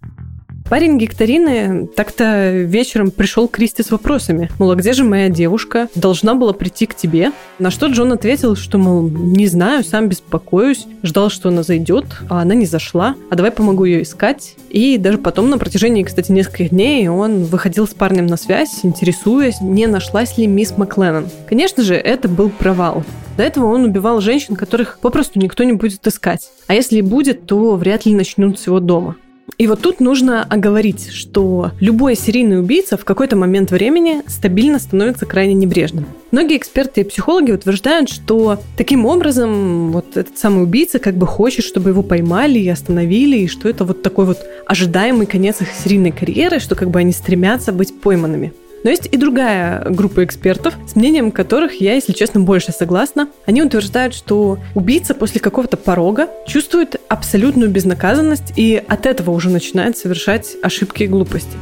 Парень 0.67 0.97
Гекторины 0.97 1.85
так-то 1.85 2.51
вечером 2.51 3.11
пришел 3.11 3.47
к 3.47 3.51
Кристи 3.51 3.83
с 3.83 3.91
вопросами. 3.91 4.49
Мол, 4.57 4.71
а 4.71 4.75
где 4.75 4.93
же 4.93 5.03
моя 5.03 5.29
девушка? 5.29 5.89
Должна 5.93 6.33
была 6.33 6.53
прийти 6.53 6.87
к 6.87 6.95
тебе. 6.95 7.31
На 7.59 7.69
что 7.69 7.85
Джон 7.85 8.13
ответил, 8.13 8.55
что, 8.55 8.79
мол, 8.79 9.07
не 9.07 9.45
знаю, 9.45 9.83
сам 9.83 10.09
беспокоюсь. 10.09 10.87
Ждал, 11.03 11.29
что 11.29 11.49
она 11.49 11.61
зайдет, 11.61 12.05
а 12.29 12.41
она 12.41 12.55
не 12.55 12.65
зашла. 12.65 13.15
А 13.29 13.35
давай 13.35 13.51
помогу 13.51 13.85
ее 13.85 14.01
искать. 14.01 14.55
И 14.71 14.97
даже 14.97 15.19
потом 15.19 15.51
на 15.51 15.59
протяжении, 15.59 16.01
кстати, 16.01 16.31
нескольких 16.31 16.71
дней 16.71 17.07
он 17.09 17.43
выходил 17.43 17.87
с 17.87 17.93
парнем 17.93 18.25
на 18.25 18.35
связь, 18.35 18.79
интересуясь, 18.81 19.61
не 19.61 19.85
нашлась 19.85 20.35
ли 20.39 20.47
мисс 20.47 20.75
Макленнон. 20.77 21.27
Конечно 21.47 21.83
же, 21.83 21.93
это 21.93 22.27
был 22.27 22.49
провал. 22.49 23.03
До 23.37 23.43
этого 23.43 23.65
он 23.65 23.83
убивал 23.83 24.19
женщин, 24.19 24.55
которых 24.55 24.97
попросту 24.99 25.37
никто 25.37 25.63
не 25.63 25.73
будет 25.73 26.07
искать. 26.07 26.49
А 26.65 26.73
если 26.73 26.97
и 26.97 27.03
будет, 27.03 27.45
то 27.45 27.75
вряд 27.75 28.07
ли 28.07 28.15
начнут 28.15 28.59
с 28.59 28.65
его 28.65 28.79
дома. 28.79 29.15
И 29.57 29.67
вот 29.67 29.81
тут 29.81 29.99
нужно 29.99 30.43
оговорить, 30.43 31.09
что 31.11 31.71
любой 31.79 32.15
серийный 32.15 32.59
убийца 32.59 32.97
в 32.97 33.05
какой-то 33.05 33.35
момент 33.35 33.71
времени 33.71 34.21
стабильно 34.27 34.79
становится 34.79 35.25
крайне 35.25 35.53
небрежным. 35.53 36.05
Многие 36.31 36.57
эксперты 36.57 37.01
и 37.01 37.03
психологи 37.05 37.51
утверждают, 37.51 38.09
что 38.09 38.59
таким 38.75 39.05
образом 39.05 39.91
вот 39.91 40.17
этот 40.17 40.37
самый 40.37 40.63
убийца 40.63 40.99
как 40.99 41.15
бы 41.15 41.25
хочет, 41.25 41.63
чтобы 41.63 41.91
его 41.91 42.03
поймали 42.03 42.59
и 42.59 42.67
остановили, 42.67 43.37
и 43.37 43.47
что 43.47 43.69
это 43.69 43.85
вот 43.85 44.01
такой 44.01 44.25
вот 44.25 44.39
ожидаемый 44.65 45.25
конец 45.25 45.61
их 45.61 45.69
серийной 45.71 46.11
карьеры, 46.11 46.59
что 46.59 46.75
как 46.75 46.89
бы 46.89 46.99
они 46.99 47.13
стремятся 47.13 47.71
быть 47.71 47.99
пойманными. 48.01 48.53
Но 48.85 48.91
есть 48.91 49.09
и 49.11 49.17
другая 49.17 49.83
группа 49.89 50.23
экспертов, 50.23 50.75
с 50.87 50.95
мнением 50.95 51.31
которых 51.31 51.81
я, 51.81 51.95
если 51.95 52.13
честно, 52.13 52.41
больше 52.41 52.71
согласна. 52.71 53.29
Они 53.47 53.63
утверждают, 53.63 54.13
что 54.13 54.59
убийца 54.75 55.15
после 55.15 55.41
какого-то 55.41 55.75
порога 55.75 56.29
чувствует 56.45 57.01
абсолютную 57.09 57.71
безнаказанность 57.71 58.53
и 58.55 58.75
от 58.87 59.07
этого 59.07 59.31
уже 59.31 59.49
начинает 59.49 59.97
совершать 59.97 60.55
ошибки 60.61 61.01
и 61.01 61.07
глупости. 61.07 61.57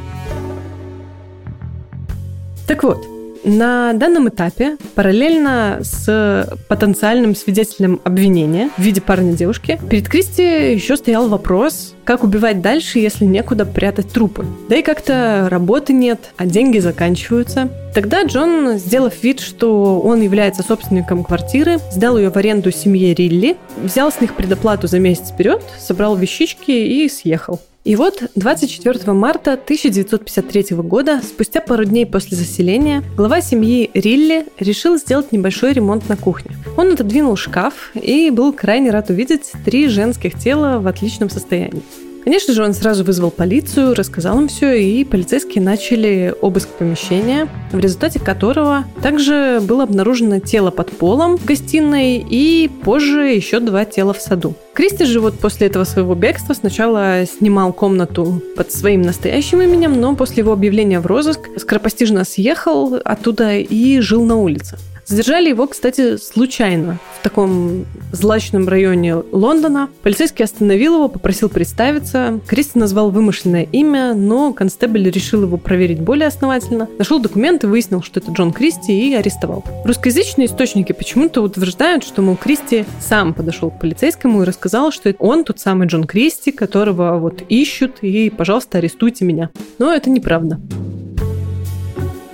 Так 2.68 2.84
вот, 2.84 3.13
на 3.44 3.94
данном 3.94 4.30
этапе, 4.30 4.78
параллельно 4.96 5.80
с 5.82 6.58
потенциальным 6.68 7.36
свидетелем 7.36 8.00
обвинения 8.04 8.70
в 8.78 8.82
виде 8.82 9.02
парня 9.02 9.34
девушки, 9.34 9.80
перед 9.90 10.08
Кристи 10.08 10.74
еще 10.74 10.98
стоял 10.98 11.28
вопрос, 11.28 11.94
как 12.04 12.24
убивать 12.24 12.62
дальше, 12.62 13.00
если 13.00 13.26
некуда 13.26 13.66
прятать 13.66 14.12
трупы. 14.12 14.46
Да 14.70 14.76
и 14.76 14.82
как-то 14.82 15.48
работы 15.50 15.94
нет, 15.94 16.32
а 16.38 16.46
деньги 16.46 16.80
заканчиваются. 16.80 17.70
Тогда 17.94 18.24
Джон, 18.24 18.78
сделав 18.78 19.22
вид, 19.24 19.40
что 19.40 20.00
он 20.00 20.22
является 20.22 20.64
собственником 20.64 21.24
квартиры, 21.24 21.78
сдал 21.92 22.18
ее 22.18 22.32
в 22.32 22.38
аренду 22.38 22.72
семье 22.72 23.14
Рилли, 23.14 23.56
взял 23.82 24.12
с 24.12 24.20
них 24.20 24.36
предоплату 24.36 24.88
за 24.88 25.00
месяц 25.00 25.30
вперед, 25.30 25.62
собрал 25.80 26.16
вещички 26.16 26.72
и 26.72 27.08
съехал. 27.08 27.60
И 27.84 27.98
вот 27.98 28.24
24 28.36 29.12
марта 29.12 29.54
1953 29.54 30.78
года, 30.78 31.20
спустя 31.22 31.60
пару 31.60 31.84
дней 31.84 32.06
после 32.06 32.38
заселения, 32.38 33.04
глава 33.18 33.42
семьи 33.42 33.92
Рилли 33.94 34.46
решил 34.58 34.98
сделать 34.98 35.34
небольшой 35.34 35.74
ремонт 35.74 36.08
на 36.08 36.16
кухне. 36.16 36.56
Он 36.78 36.94
отодвинул 36.94 37.36
шкаф 37.36 37.92
и 37.94 38.30
был 38.30 38.54
крайне 38.54 38.90
рад 38.90 39.10
увидеть 39.10 39.52
три 39.66 39.90
женских 39.90 40.40
тела 40.40 40.80
в 40.80 40.88
отличном 40.88 41.30
состоянии. 41.30 41.84
Конечно 42.24 42.54
же, 42.54 42.64
он 42.64 42.74
сразу 42.74 43.04
вызвал 43.04 43.32
полицию, 43.32 43.96
рассказал 43.96 44.40
им 44.40 44.48
все, 44.48 44.74
и 44.74 45.04
полицейские 45.04 45.64
начали 45.64 46.34
обыск 46.42 46.70
помещения, 46.70 47.50
в 47.72 47.80
результате 47.80 48.20
которого 48.20 48.86
также 49.02 49.60
было 49.62 49.84
обнаружено 49.84 50.40
тело 50.40 50.72
под 50.72 50.92
полом 50.92 51.38
в 51.38 51.46
гостиной 51.46 52.26
и 52.28 52.70
позже 52.84 53.28
еще 53.28 53.60
два 53.60 53.84
тела 53.86 54.14
в 54.14 54.22
саду. 54.22 54.56
Кристи 54.74 55.06
же 55.06 55.20
вот 55.20 55.38
после 55.38 55.68
этого 55.68 55.84
своего 55.84 56.16
бегства 56.16 56.54
сначала 56.54 57.26
снимал 57.26 57.74
комнату 57.74 58.42
под 58.56 58.72
своим 58.72 59.02
настоящим 59.02 59.62
именем, 59.62 60.00
но 60.00 60.16
после 60.16 60.38
его 60.38 60.54
объявления 60.54 61.00
в 61.00 61.06
розыск 61.06 61.50
скоропостижно 61.58 62.24
съехал 62.24 63.00
оттуда 63.04 63.58
и 63.58 64.00
жил 64.00 64.24
на 64.24 64.38
улице. 64.38 64.78
Задержали 65.06 65.50
его, 65.50 65.68
кстати, 65.68 66.18
случайно 66.18 67.00
в 67.20 67.24
таком 67.24 67.86
злачном 68.12 68.68
районе 68.68 69.16
Лондона. 69.16 69.90
Полицейский 70.02 70.46
остановил 70.46 70.96
его, 70.96 71.08
попросил 71.08 71.50
представиться. 71.50 72.40
Кристи 72.48 72.80
назвал 72.80 73.12
вымышленное 73.12 73.64
имя, 73.64 74.14
но 74.14 74.54
констебль 74.54 75.10
решил 75.10 75.44
его 75.44 75.58
проверить 75.58 76.00
более 76.00 76.28
основательно. 76.28 76.88
Нашел 76.98 77.20
документы, 77.20 77.68
выяснил, 77.68 78.02
что 78.02 78.20
это 78.20 78.32
Джон 78.32 78.54
Кристи 78.54 78.92
и 78.92 79.14
арестовал. 79.14 79.64
Русскоязычные 79.86 80.48
источники 80.48 80.94
почему-то 80.94 81.42
утверждают, 81.42 82.04
что, 82.04 82.22
мол, 82.22 82.36
Кристи 82.36 82.86
сам 83.00 83.34
подошел 83.34 83.70
к 83.72 83.80
полицейскому 83.80 84.44
и 84.44 84.46
рассказал, 84.46 84.92
что 84.92 85.14
он 85.20 85.44
тот 85.44 85.60
самый 85.60 85.88
Джон 85.88 86.06
Кристи, 86.06 86.52
которого 86.52 87.18
вот 87.18 87.44
ищут, 87.50 88.00
и, 88.02 88.30
пожалуйста, 88.30 88.78
арестуйте 88.78 89.26
меня. 89.26 89.50
Но 89.80 89.94
это 89.94 90.10
неправда. 90.10 90.60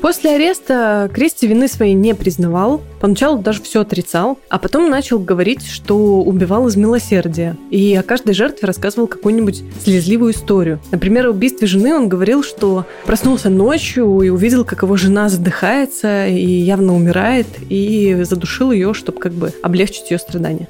После 0.01 0.35
ареста 0.35 1.09
Кристи 1.13 1.45
вины 1.45 1.67
своей 1.67 1.93
не 1.93 2.15
признавал, 2.15 2.81
поначалу 3.01 3.39
даже 3.39 3.61
все 3.61 3.81
отрицал, 3.81 4.39
а 4.49 4.57
потом 4.57 4.89
начал 4.89 5.19
говорить, 5.19 5.67
что 5.67 6.21
убивал 6.21 6.67
из 6.67 6.77
милосердия. 6.77 7.57
И 7.69 7.93
о 7.95 8.03
каждой 8.03 8.33
жертве 8.33 8.65
рассказывал 8.65 9.07
какую-нибудь 9.07 9.61
слезливую 9.83 10.31
историю. 10.33 10.79
Например, 10.91 11.27
о 11.27 11.31
убийстве 11.31 11.67
жены 11.67 11.93
он 11.93 12.07
говорил, 12.07 12.43
что 12.43 12.85
проснулся 13.05 13.49
ночью 13.49 14.21
и 14.21 14.29
увидел, 14.29 14.63
как 14.63 14.83
его 14.83 14.95
жена 14.95 15.27
задыхается 15.27 16.27
и 16.27 16.47
явно 16.47 16.95
умирает, 16.95 17.47
и 17.69 18.19
задушил 18.23 18.71
ее, 18.71 18.93
чтобы 18.93 19.19
как 19.19 19.33
бы 19.33 19.53
облегчить 19.61 20.11
ее 20.11 20.17
страдания. 20.17 20.69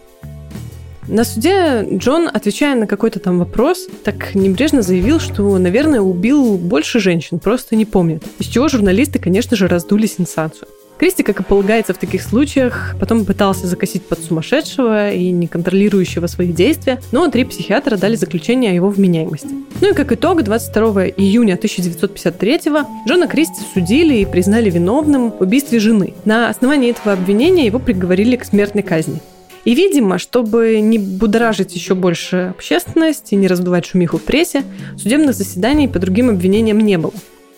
На 1.10 1.24
суде 1.24 1.88
Джон, 1.92 2.30
отвечая 2.32 2.76
на 2.76 2.86
какой-то 2.86 3.20
там 3.20 3.40
вопрос, 3.40 3.88
так 4.04 4.36
небрежно 4.36 4.84
заявил, 4.84 5.20
что, 5.20 5.58
наверное, 5.58 6.02
убил 6.02 6.56
больше 6.56 7.00
женщин, 7.00 7.40
просто 7.40 7.76
не 7.76 7.86
помнит. 7.86 8.24
Из 8.38 8.46
чего 8.46 8.68
журналисты, 8.68 9.18
конечно 9.18 9.58
же, 9.58 9.68
раздули 9.68 10.06
сенсацию. 10.06 10.68
Кристи, 11.00 11.24
как 11.24 11.40
и 11.40 11.44
полагается 11.44 11.96
в 11.96 11.98
таких 11.98 12.22
случаях, 12.22 12.96
потом 13.00 13.26
пытался 13.26 13.66
закосить 13.66 14.04
под 14.04 14.20
сумасшедшего 14.20 15.12
и 15.12 15.32
неконтролирующего 15.32 16.28
свои 16.28 16.52
действия, 16.52 17.02
но 17.12 17.28
три 17.30 17.44
психиатра 17.44 17.98
дали 17.98 18.16
заключение 18.16 18.72
о 18.72 18.76
его 18.76 18.90
вменяемости. 18.90 19.50
Ну 19.82 19.90
и 19.90 19.94
как 19.94 20.12
итог, 20.12 20.44
22 20.44 21.08
июня 21.08 21.56
1953-го 21.56 22.88
Джона 23.08 23.28
Кристи 23.28 23.62
судили 23.74 24.18
и 24.18 24.26
признали 24.26 24.70
виновным 24.70 25.32
в 25.32 25.42
убийстве 25.42 25.80
жены. 25.80 26.14
На 26.24 26.50
основании 26.50 26.92
этого 26.92 27.14
обвинения 27.14 27.66
его 27.66 27.80
приговорили 27.80 28.36
к 28.36 28.46
смертной 28.46 28.84
казни. 28.84 29.22
И, 29.66 29.76
видимо, 29.76 30.18
чтобы 30.18 30.80
не 30.82 30.98
будоражить 30.98 31.76
еще 31.76 31.96
больше 31.96 32.54
общественность 32.56 33.32
и 33.32 33.36
не 33.36 33.48
раздувать 33.48 33.86
шумиху 33.86 34.18
в 34.18 34.24
прессе, 34.24 34.64
судебных 34.98 35.36
заседаний 35.36 35.88
по 35.88 36.00
другим 36.00 36.30
обвинениям 36.30 36.80
не 36.80 36.98
было. 36.98 37.14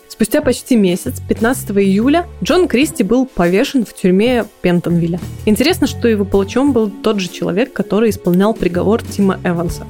Спустя 0.08 0.42
почти 0.42 0.76
месяц, 0.76 1.20
15 1.26 1.70
июля, 1.70 2.26
Джон 2.42 2.68
Кристи 2.68 3.02
был 3.02 3.24
повешен 3.24 3.84
в 3.84 3.94
тюрьме 3.94 4.44
Пентонвилля. 4.60 5.18
Интересно, 5.46 5.86
что 5.86 6.06
его 6.06 6.24
палачом 6.24 6.72
был 6.72 6.90
тот 6.90 7.18
же 7.18 7.28
человек, 7.28 7.72
который 7.72 8.10
исполнял 8.10 8.52
приговор 8.52 9.02
Тима 9.02 9.40
Эванса. 9.42 9.86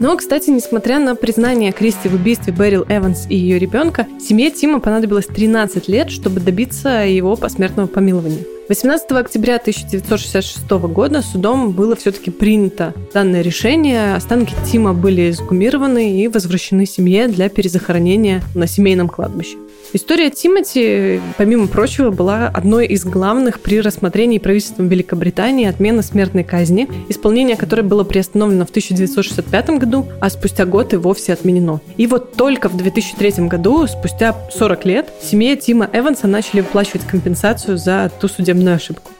Но, 0.00 0.16
кстати, 0.16 0.50
несмотря 0.50 0.98
на 0.98 1.14
признание 1.14 1.72
Кристи 1.72 2.08
в 2.08 2.14
убийстве 2.14 2.52
Берил 2.52 2.84
Эванс 2.88 3.26
и 3.28 3.36
ее 3.36 3.58
ребенка, 3.58 4.06
семье 4.20 4.50
Тима 4.50 4.80
понадобилось 4.80 5.26
13 5.26 5.88
лет, 5.88 6.10
чтобы 6.10 6.40
добиться 6.40 7.06
его 7.06 7.36
посмертного 7.36 7.86
помилования. 7.86 8.44
18 8.68 9.10
октября 9.12 9.56
1966 9.56 10.70
года 10.70 11.20
судом 11.20 11.72
было 11.72 11.94
все-таки 11.94 12.30
принято 12.30 12.94
данное 13.12 13.42
решение. 13.42 14.14
Останки 14.14 14.54
Тима 14.70 14.94
были 14.94 15.30
эксгумированы 15.30 16.20
и 16.20 16.28
возвращены 16.28 16.86
семье 16.86 17.28
для 17.28 17.48
перезахоронения 17.48 18.42
на 18.54 18.66
семейном 18.66 19.08
кладбище. 19.08 19.56
История 19.94 20.30
Тимати, 20.30 21.20
помимо 21.36 21.66
прочего, 21.66 22.10
была 22.10 22.48
одной 22.48 22.86
из 22.86 23.04
главных 23.04 23.60
при 23.60 23.78
рассмотрении 23.78 24.38
правительством 24.38 24.88
Великобритании 24.88 25.68
отмены 25.68 26.02
смертной 26.02 26.44
казни, 26.44 26.88
исполнение 27.10 27.56
которой 27.56 27.82
было 27.82 28.02
приостановлено 28.02 28.64
в 28.64 28.70
1965 28.70 29.70
году, 29.78 30.06
а 30.18 30.30
спустя 30.30 30.64
год 30.64 30.94
и 30.94 30.96
вовсе 30.96 31.34
отменено. 31.34 31.82
И 31.98 32.06
вот 32.06 32.32
только 32.36 32.70
в 32.70 32.76
2003 32.76 33.48
году, 33.48 33.86
спустя 33.86 34.34
40 34.50 34.84
лет, 34.86 35.12
семье 35.20 35.56
Тима 35.56 35.90
Эванса 35.92 36.26
начали 36.26 36.62
выплачивать 36.62 37.06
компенсацию 37.06 37.76
за 37.76 38.10
ту 38.18 38.28
судебную 38.28 38.76
ошибку. 38.76 39.10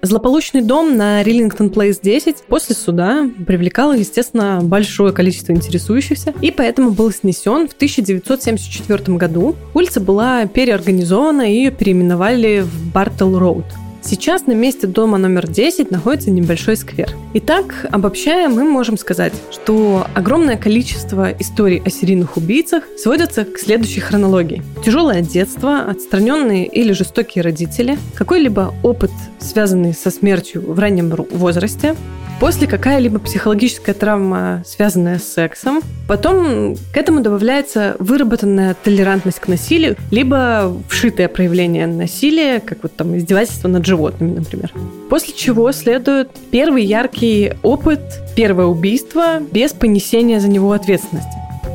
Злополучный 0.00 0.62
дом 0.62 0.96
на 0.96 1.24
Риллингтон 1.24 1.70
Плейс 1.70 1.98
10 1.98 2.44
после 2.46 2.76
суда 2.76 3.28
привлекал, 3.46 3.92
естественно, 3.92 4.60
большое 4.62 5.12
количество 5.12 5.52
интересующихся, 5.52 6.32
и 6.40 6.52
поэтому 6.52 6.92
был 6.92 7.10
снесен 7.10 7.66
в 7.66 7.72
1974 7.72 9.16
году. 9.16 9.56
Улица 9.74 10.00
была 10.00 10.46
переорганизована, 10.46 11.50
и 11.52 11.56
ее 11.56 11.70
переименовали 11.72 12.60
в 12.60 12.92
Бартл 12.92 13.38
Роуд. 13.38 13.66
Сейчас 14.00 14.46
на 14.46 14.52
месте 14.52 14.86
дома 14.86 15.18
номер 15.18 15.46
10 15.46 15.90
находится 15.90 16.30
небольшой 16.30 16.76
сквер. 16.76 17.10
Итак, 17.34 17.86
обобщая, 17.90 18.48
мы 18.48 18.64
можем 18.64 18.96
сказать, 18.96 19.32
что 19.50 20.06
огромное 20.14 20.56
количество 20.56 21.30
историй 21.32 21.82
о 21.84 21.90
серийных 21.90 22.36
убийцах 22.36 22.84
сводятся 22.96 23.44
к 23.44 23.58
следующей 23.58 24.00
хронологии. 24.00 24.62
Тяжелое 24.84 25.22
детство, 25.22 25.80
отстраненные 25.80 26.66
или 26.66 26.92
жестокие 26.92 27.42
родители, 27.42 27.98
какой-либо 28.14 28.72
опыт, 28.82 29.10
связанный 29.40 29.94
со 29.94 30.10
смертью 30.10 30.62
в 30.72 30.78
раннем 30.78 31.10
возрасте, 31.30 31.94
После 32.40 32.68
какая-либо 32.68 33.18
психологическая 33.18 33.96
травма, 33.96 34.62
связанная 34.64 35.18
с 35.18 35.24
сексом. 35.24 35.80
Потом 36.06 36.76
к 36.92 36.96
этому 36.96 37.20
добавляется 37.20 37.96
выработанная 37.98 38.76
толерантность 38.80 39.40
к 39.40 39.48
насилию, 39.48 39.96
либо 40.12 40.72
вшитое 40.88 41.26
проявление 41.28 41.88
насилия, 41.88 42.60
как 42.60 42.78
вот 42.82 42.94
там 42.94 43.16
издевательство 43.16 43.66
над 43.66 43.84
животными, 43.88 44.36
например. 44.36 44.72
После 45.10 45.34
чего 45.34 45.72
следует 45.72 46.30
первый 46.50 46.84
яркий 46.84 47.54
опыт, 47.62 48.00
первое 48.36 48.66
убийство 48.66 49.40
без 49.40 49.72
понесения 49.72 50.38
за 50.38 50.48
него 50.48 50.72
ответственности. 50.72 51.30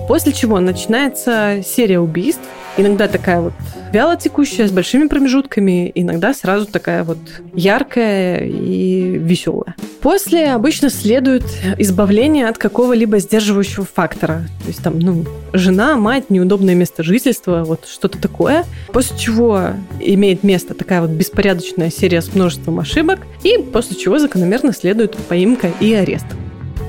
После 0.08 0.32
чего 0.32 0.60
начинается 0.60 1.62
серия 1.66 2.00
убийств, 2.00 2.42
иногда 2.78 3.08
такая 3.08 3.42
вот 3.42 3.54
вяло 3.92 4.16
текущая, 4.18 4.68
с 4.68 4.72
большими 4.72 5.08
промежутками, 5.08 5.92
иногда 5.94 6.34
сразу 6.34 6.66
такая 6.66 7.04
вот 7.04 7.18
яркая 7.54 8.46
и 8.46 9.18
веселая. 9.18 9.76
После 10.02 10.52
обычно 10.52 10.90
следует 10.90 11.46
избавление 11.78 12.48
от 12.48 12.58
какого-либо 12.58 13.20
сдерживающего 13.20 13.86
фактора. 13.86 14.48
То 14.64 14.68
есть 14.68 14.84
там, 14.84 15.00
ну, 15.00 15.26
жена, 15.54 15.96
мать, 15.96 16.30
неудобное 16.30 16.76
место 16.76 17.04
жительства, 17.04 17.64
вот 17.64 17.88
что-то 17.88 18.18
такое. 18.18 18.66
После 18.92 19.18
чего 19.18 19.70
имеет 20.00 20.44
место 20.44 20.74
такая 20.74 21.02
вот 21.02 21.12
беспорядочная 21.12 21.90
серия 21.90 22.22
с 22.22 22.34
множеством 22.34 22.80
ошибок, 22.80 23.20
и 23.44 23.58
после 23.58 23.96
чего 23.96 24.20
закономерно 24.20 24.74
следует 24.74 25.16
поимка 25.16 25.72
и 25.80 25.94
арест. 25.94 26.26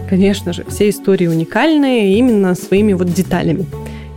Конечно 0.09 0.53
же, 0.53 0.65
все 0.69 0.89
истории 0.91 1.27
уникальные 1.27 2.17
именно 2.19 2.55
своими 2.55 2.93
вот 2.93 3.13
деталями. 3.13 3.67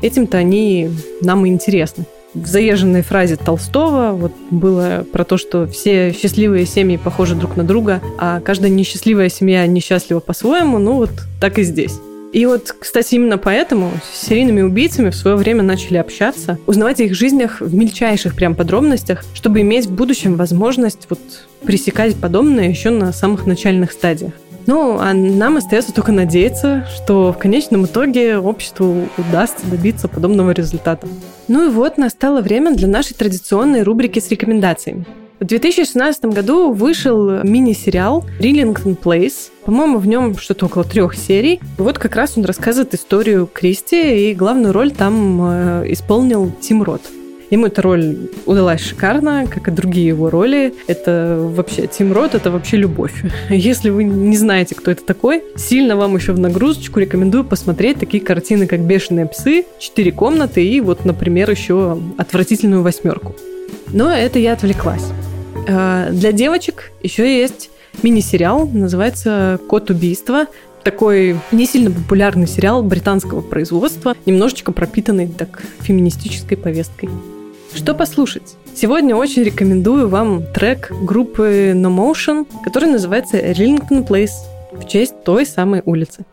Этим-то 0.01 0.38
они 0.38 0.89
нам 1.21 1.45
и 1.45 1.49
интересны 1.49 2.05
в 2.33 2.45
заезженной 2.45 3.01
фразе 3.01 3.36
Толстого 3.36 4.12
вот 4.12 4.31
было 4.51 5.05
про 5.12 5.23
то, 5.23 5.38
что 5.38 5.65
все 5.67 6.13
счастливые 6.13 6.65
семьи 6.65 6.97
похожи 6.97 7.36
друг 7.36 7.57
на 7.57 7.63
друга, 7.63 8.01
а 8.17 8.41
каждая 8.41 8.69
несчастливая 8.69 9.29
семья 9.29 9.65
несчастлива 9.65 10.19
по-своему, 10.19 10.77
ну 10.77 10.93
вот 10.93 11.12
так 11.39 11.57
и 11.57 11.63
здесь. 11.63 11.99
И 12.33 12.45
вот, 12.45 12.75
кстати, 12.77 13.15
именно 13.15 13.38
поэтому 13.38 13.89
с 14.13 14.27
серийными 14.27 14.62
убийцами 14.62 15.10
в 15.10 15.15
свое 15.15 15.38
время 15.38 15.63
начали 15.63 15.97
общаться, 15.97 16.60
узнавать 16.67 16.99
о 16.99 17.05
их 17.05 17.15
жизнях 17.15 17.62
в 17.62 17.73
мельчайших 17.73 18.36
прям 18.36 18.53
подробностях, 18.53 19.23
чтобы 19.33 19.62
иметь 19.62 19.86
в 19.86 19.95
будущем 19.95 20.36
возможность 20.36 21.07
вот 21.10 21.19
пресекать 21.63 22.15
подобное 22.15 22.69
еще 22.69 22.89
на 22.89 23.13
самых 23.13 23.45
начальных 23.45 23.93
стадиях. 23.93 24.33
Ну, 24.67 24.99
а 24.99 25.13
нам 25.13 25.58
остается 25.58 25.93
только 25.93 26.12
надеяться, 26.12 26.86
что 26.93 27.32
в 27.32 27.38
конечном 27.38 27.86
итоге 27.86 28.38
обществу 28.38 29.08
удастся 29.17 29.65
добиться 29.65 30.10
подобного 30.10 30.51
результата. 30.51 31.08
Ну 31.47 31.67
и 31.67 31.69
вот 31.69 31.97
настало 31.97 32.41
время 32.41 32.75
для 32.75 32.89
нашей 32.89 33.13
традиционной 33.13 33.84
рубрики 33.84 34.19
с 34.19 34.30
рекомендациями. 34.30 35.06
В 35.39 35.45
2016 35.45 36.25
году 36.25 36.71
вышел 36.71 37.43
мини-сериал 37.43 38.25
«Риллингтон 38.39 38.95
Плейс». 38.95 39.51
По-моему, 39.65 39.99
в 39.99 40.08
нем 40.08 40.36
что-то 40.38 40.65
около 40.65 40.84
трех 40.84 41.15
серий. 41.15 41.62
Вот 41.77 41.99
как 41.99 42.15
раз 42.15 42.38
он 42.38 42.43
рассказывает 42.43 42.93
историю 42.93 43.47
Кристи, 43.51 44.32
и 44.32 44.34
главную 44.34 44.73
роль 44.73 44.91
там 44.91 45.39
э, 45.43 45.93
исполнил 45.93 46.51
Тим 46.60 46.82
Рот. 46.82 47.01
Ему 47.49 47.67
эта 47.67 47.81
роль 47.81 48.29
удалась 48.45 48.81
шикарно, 48.81 49.47
как 49.49 49.67
и 49.67 49.71
другие 49.71 50.07
его 50.07 50.29
роли. 50.29 50.73
Это 50.88 51.38
вообще, 51.39 51.88
Тим 51.88 52.12
Рот— 52.12 52.33
это 52.36 52.51
вообще 52.51 52.77
любовь. 52.77 53.13
Если 53.49 53.89
вы 53.89 54.03
не 54.03 54.36
знаете, 54.36 54.75
кто 54.75 54.91
это 54.91 55.03
такой, 55.03 55.43
сильно 55.55 55.95
вам 55.95 56.15
еще 56.15 56.33
в 56.33 56.39
нагрузочку 56.39 56.99
рекомендую 56.99 57.45
посмотреть 57.45 57.99
такие 57.99 58.21
картины, 58.21 58.67
как 58.67 58.81
«Бешеные 58.81 59.27
псы», 59.27 59.65
«Четыре 59.79 60.12
комнаты» 60.12 60.65
и 60.65 60.81
вот, 60.81 61.05
например, 61.05 61.49
еще 61.49 61.97
«Отвратительную 62.17 62.83
восьмерку». 62.83 63.36
Но 63.93 64.12
это 64.12 64.39
я 64.39 64.53
отвлеклась. 64.53 65.05
А, 65.69 66.10
для 66.12 66.33
девочек 66.33 66.91
еще 67.01 67.39
есть 67.39 67.69
мини-сериал, 68.03 68.67
называется 68.67 69.60
«Код 69.67 69.89
убийства» 69.89 70.47
такой 70.83 71.38
не 71.51 71.65
сильно 71.65 71.91
популярный 71.91 72.47
сериал 72.47 72.81
британского 72.81 73.41
производства, 73.41 74.15
немножечко 74.25 74.71
пропитанный 74.71 75.27
так 75.27 75.62
феминистической 75.81 76.55
повесткой. 76.55 77.10
Что 77.77 77.93
послушать? 77.93 78.57
Сегодня 78.75 79.15
очень 79.15 79.43
рекомендую 79.43 80.09
вам 80.09 80.41
трек 80.51 80.91
группы 81.03 81.73
No 81.75 81.95
Motion, 81.95 82.47
который 82.63 82.89
называется 82.89 83.37
Rillington 83.37 84.05
Place 84.05 84.31
в 84.71 84.87
честь 84.87 85.23
той 85.23 85.45
самой 85.45 85.83
улицы. 85.85 86.25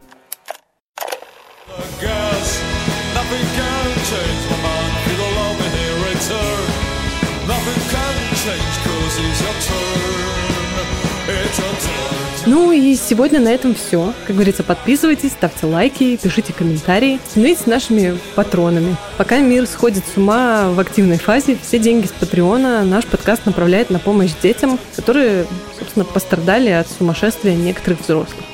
Ну 12.55 12.71
и 12.71 12.95
сегодня 12.95 13.41
на 13.41 13.49
этом 13.49 13.75
все. 13.75 14.15
Как 14.29 14.37
говорится, 14.37 14.63
подписывайтесь, 14.63 15.33
ставьте 15.33 15.67
лайки, 15.67 16.17
пишите 16.17 16.53
комментарии, 16.53 17.19
становитесь 17.29 17.67
нашими 17.67 18.17
патронами. 18.37 18.95
Пока 19.19 19.41
мир 19.41 19.67
сходит 19.67 20.05
с 20.07 20.17
ума 20.17 20.71
в 20.71 20.79
активной 20.79 21.19
фазе, 21.19 21.59
все 21.61 21.81
деньги 21.81 22.07
с 22.07 22.13
Патреона 22.13 22.85
наш 22.85 23.07
подкаст 23.07 23.45
направляет 23.45 23.91
на 23.91 23.99
помощь 23.99 24.31
детям, 24.41 24.79
которые, 24.95 25.47
собственно, 25.77 26.05
пострадали 26.05 26.71
от 26.71 26.87
сумасшествия 26.87 27.57
некоторых 27.57 28.03
взрослых. 28.03 28.45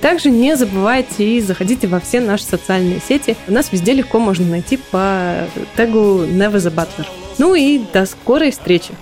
Также 0.00 0.30
не 0.30 0.56
забывайте 0.56 1.36
и 1.36 1.40
заходите 1.40 1.86
во 1.86 2.00
все 2.00 2.18
наши 2.18 2.42
социальные 2.42 3.00
сети. 3.00 3.36
Нас 3.46 3.70
везде 3.70 3.92
легко 3.92 4.18
можно 4.18 4.44
найти 4.44 4.76
по 4.76 5.46
тегу 5.76 6.24
Never 6.24 6.56
the 6.56 6.74
Butler. 6.74 7.06
Ну 7.38 7.54
и 7.54 7.80
до 7.92 8.06
скорой 8.06 8.50
встречи. 8.50 8.92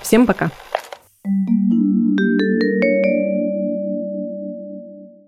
Всем 0.00 0.24
пока! 0.24 0.50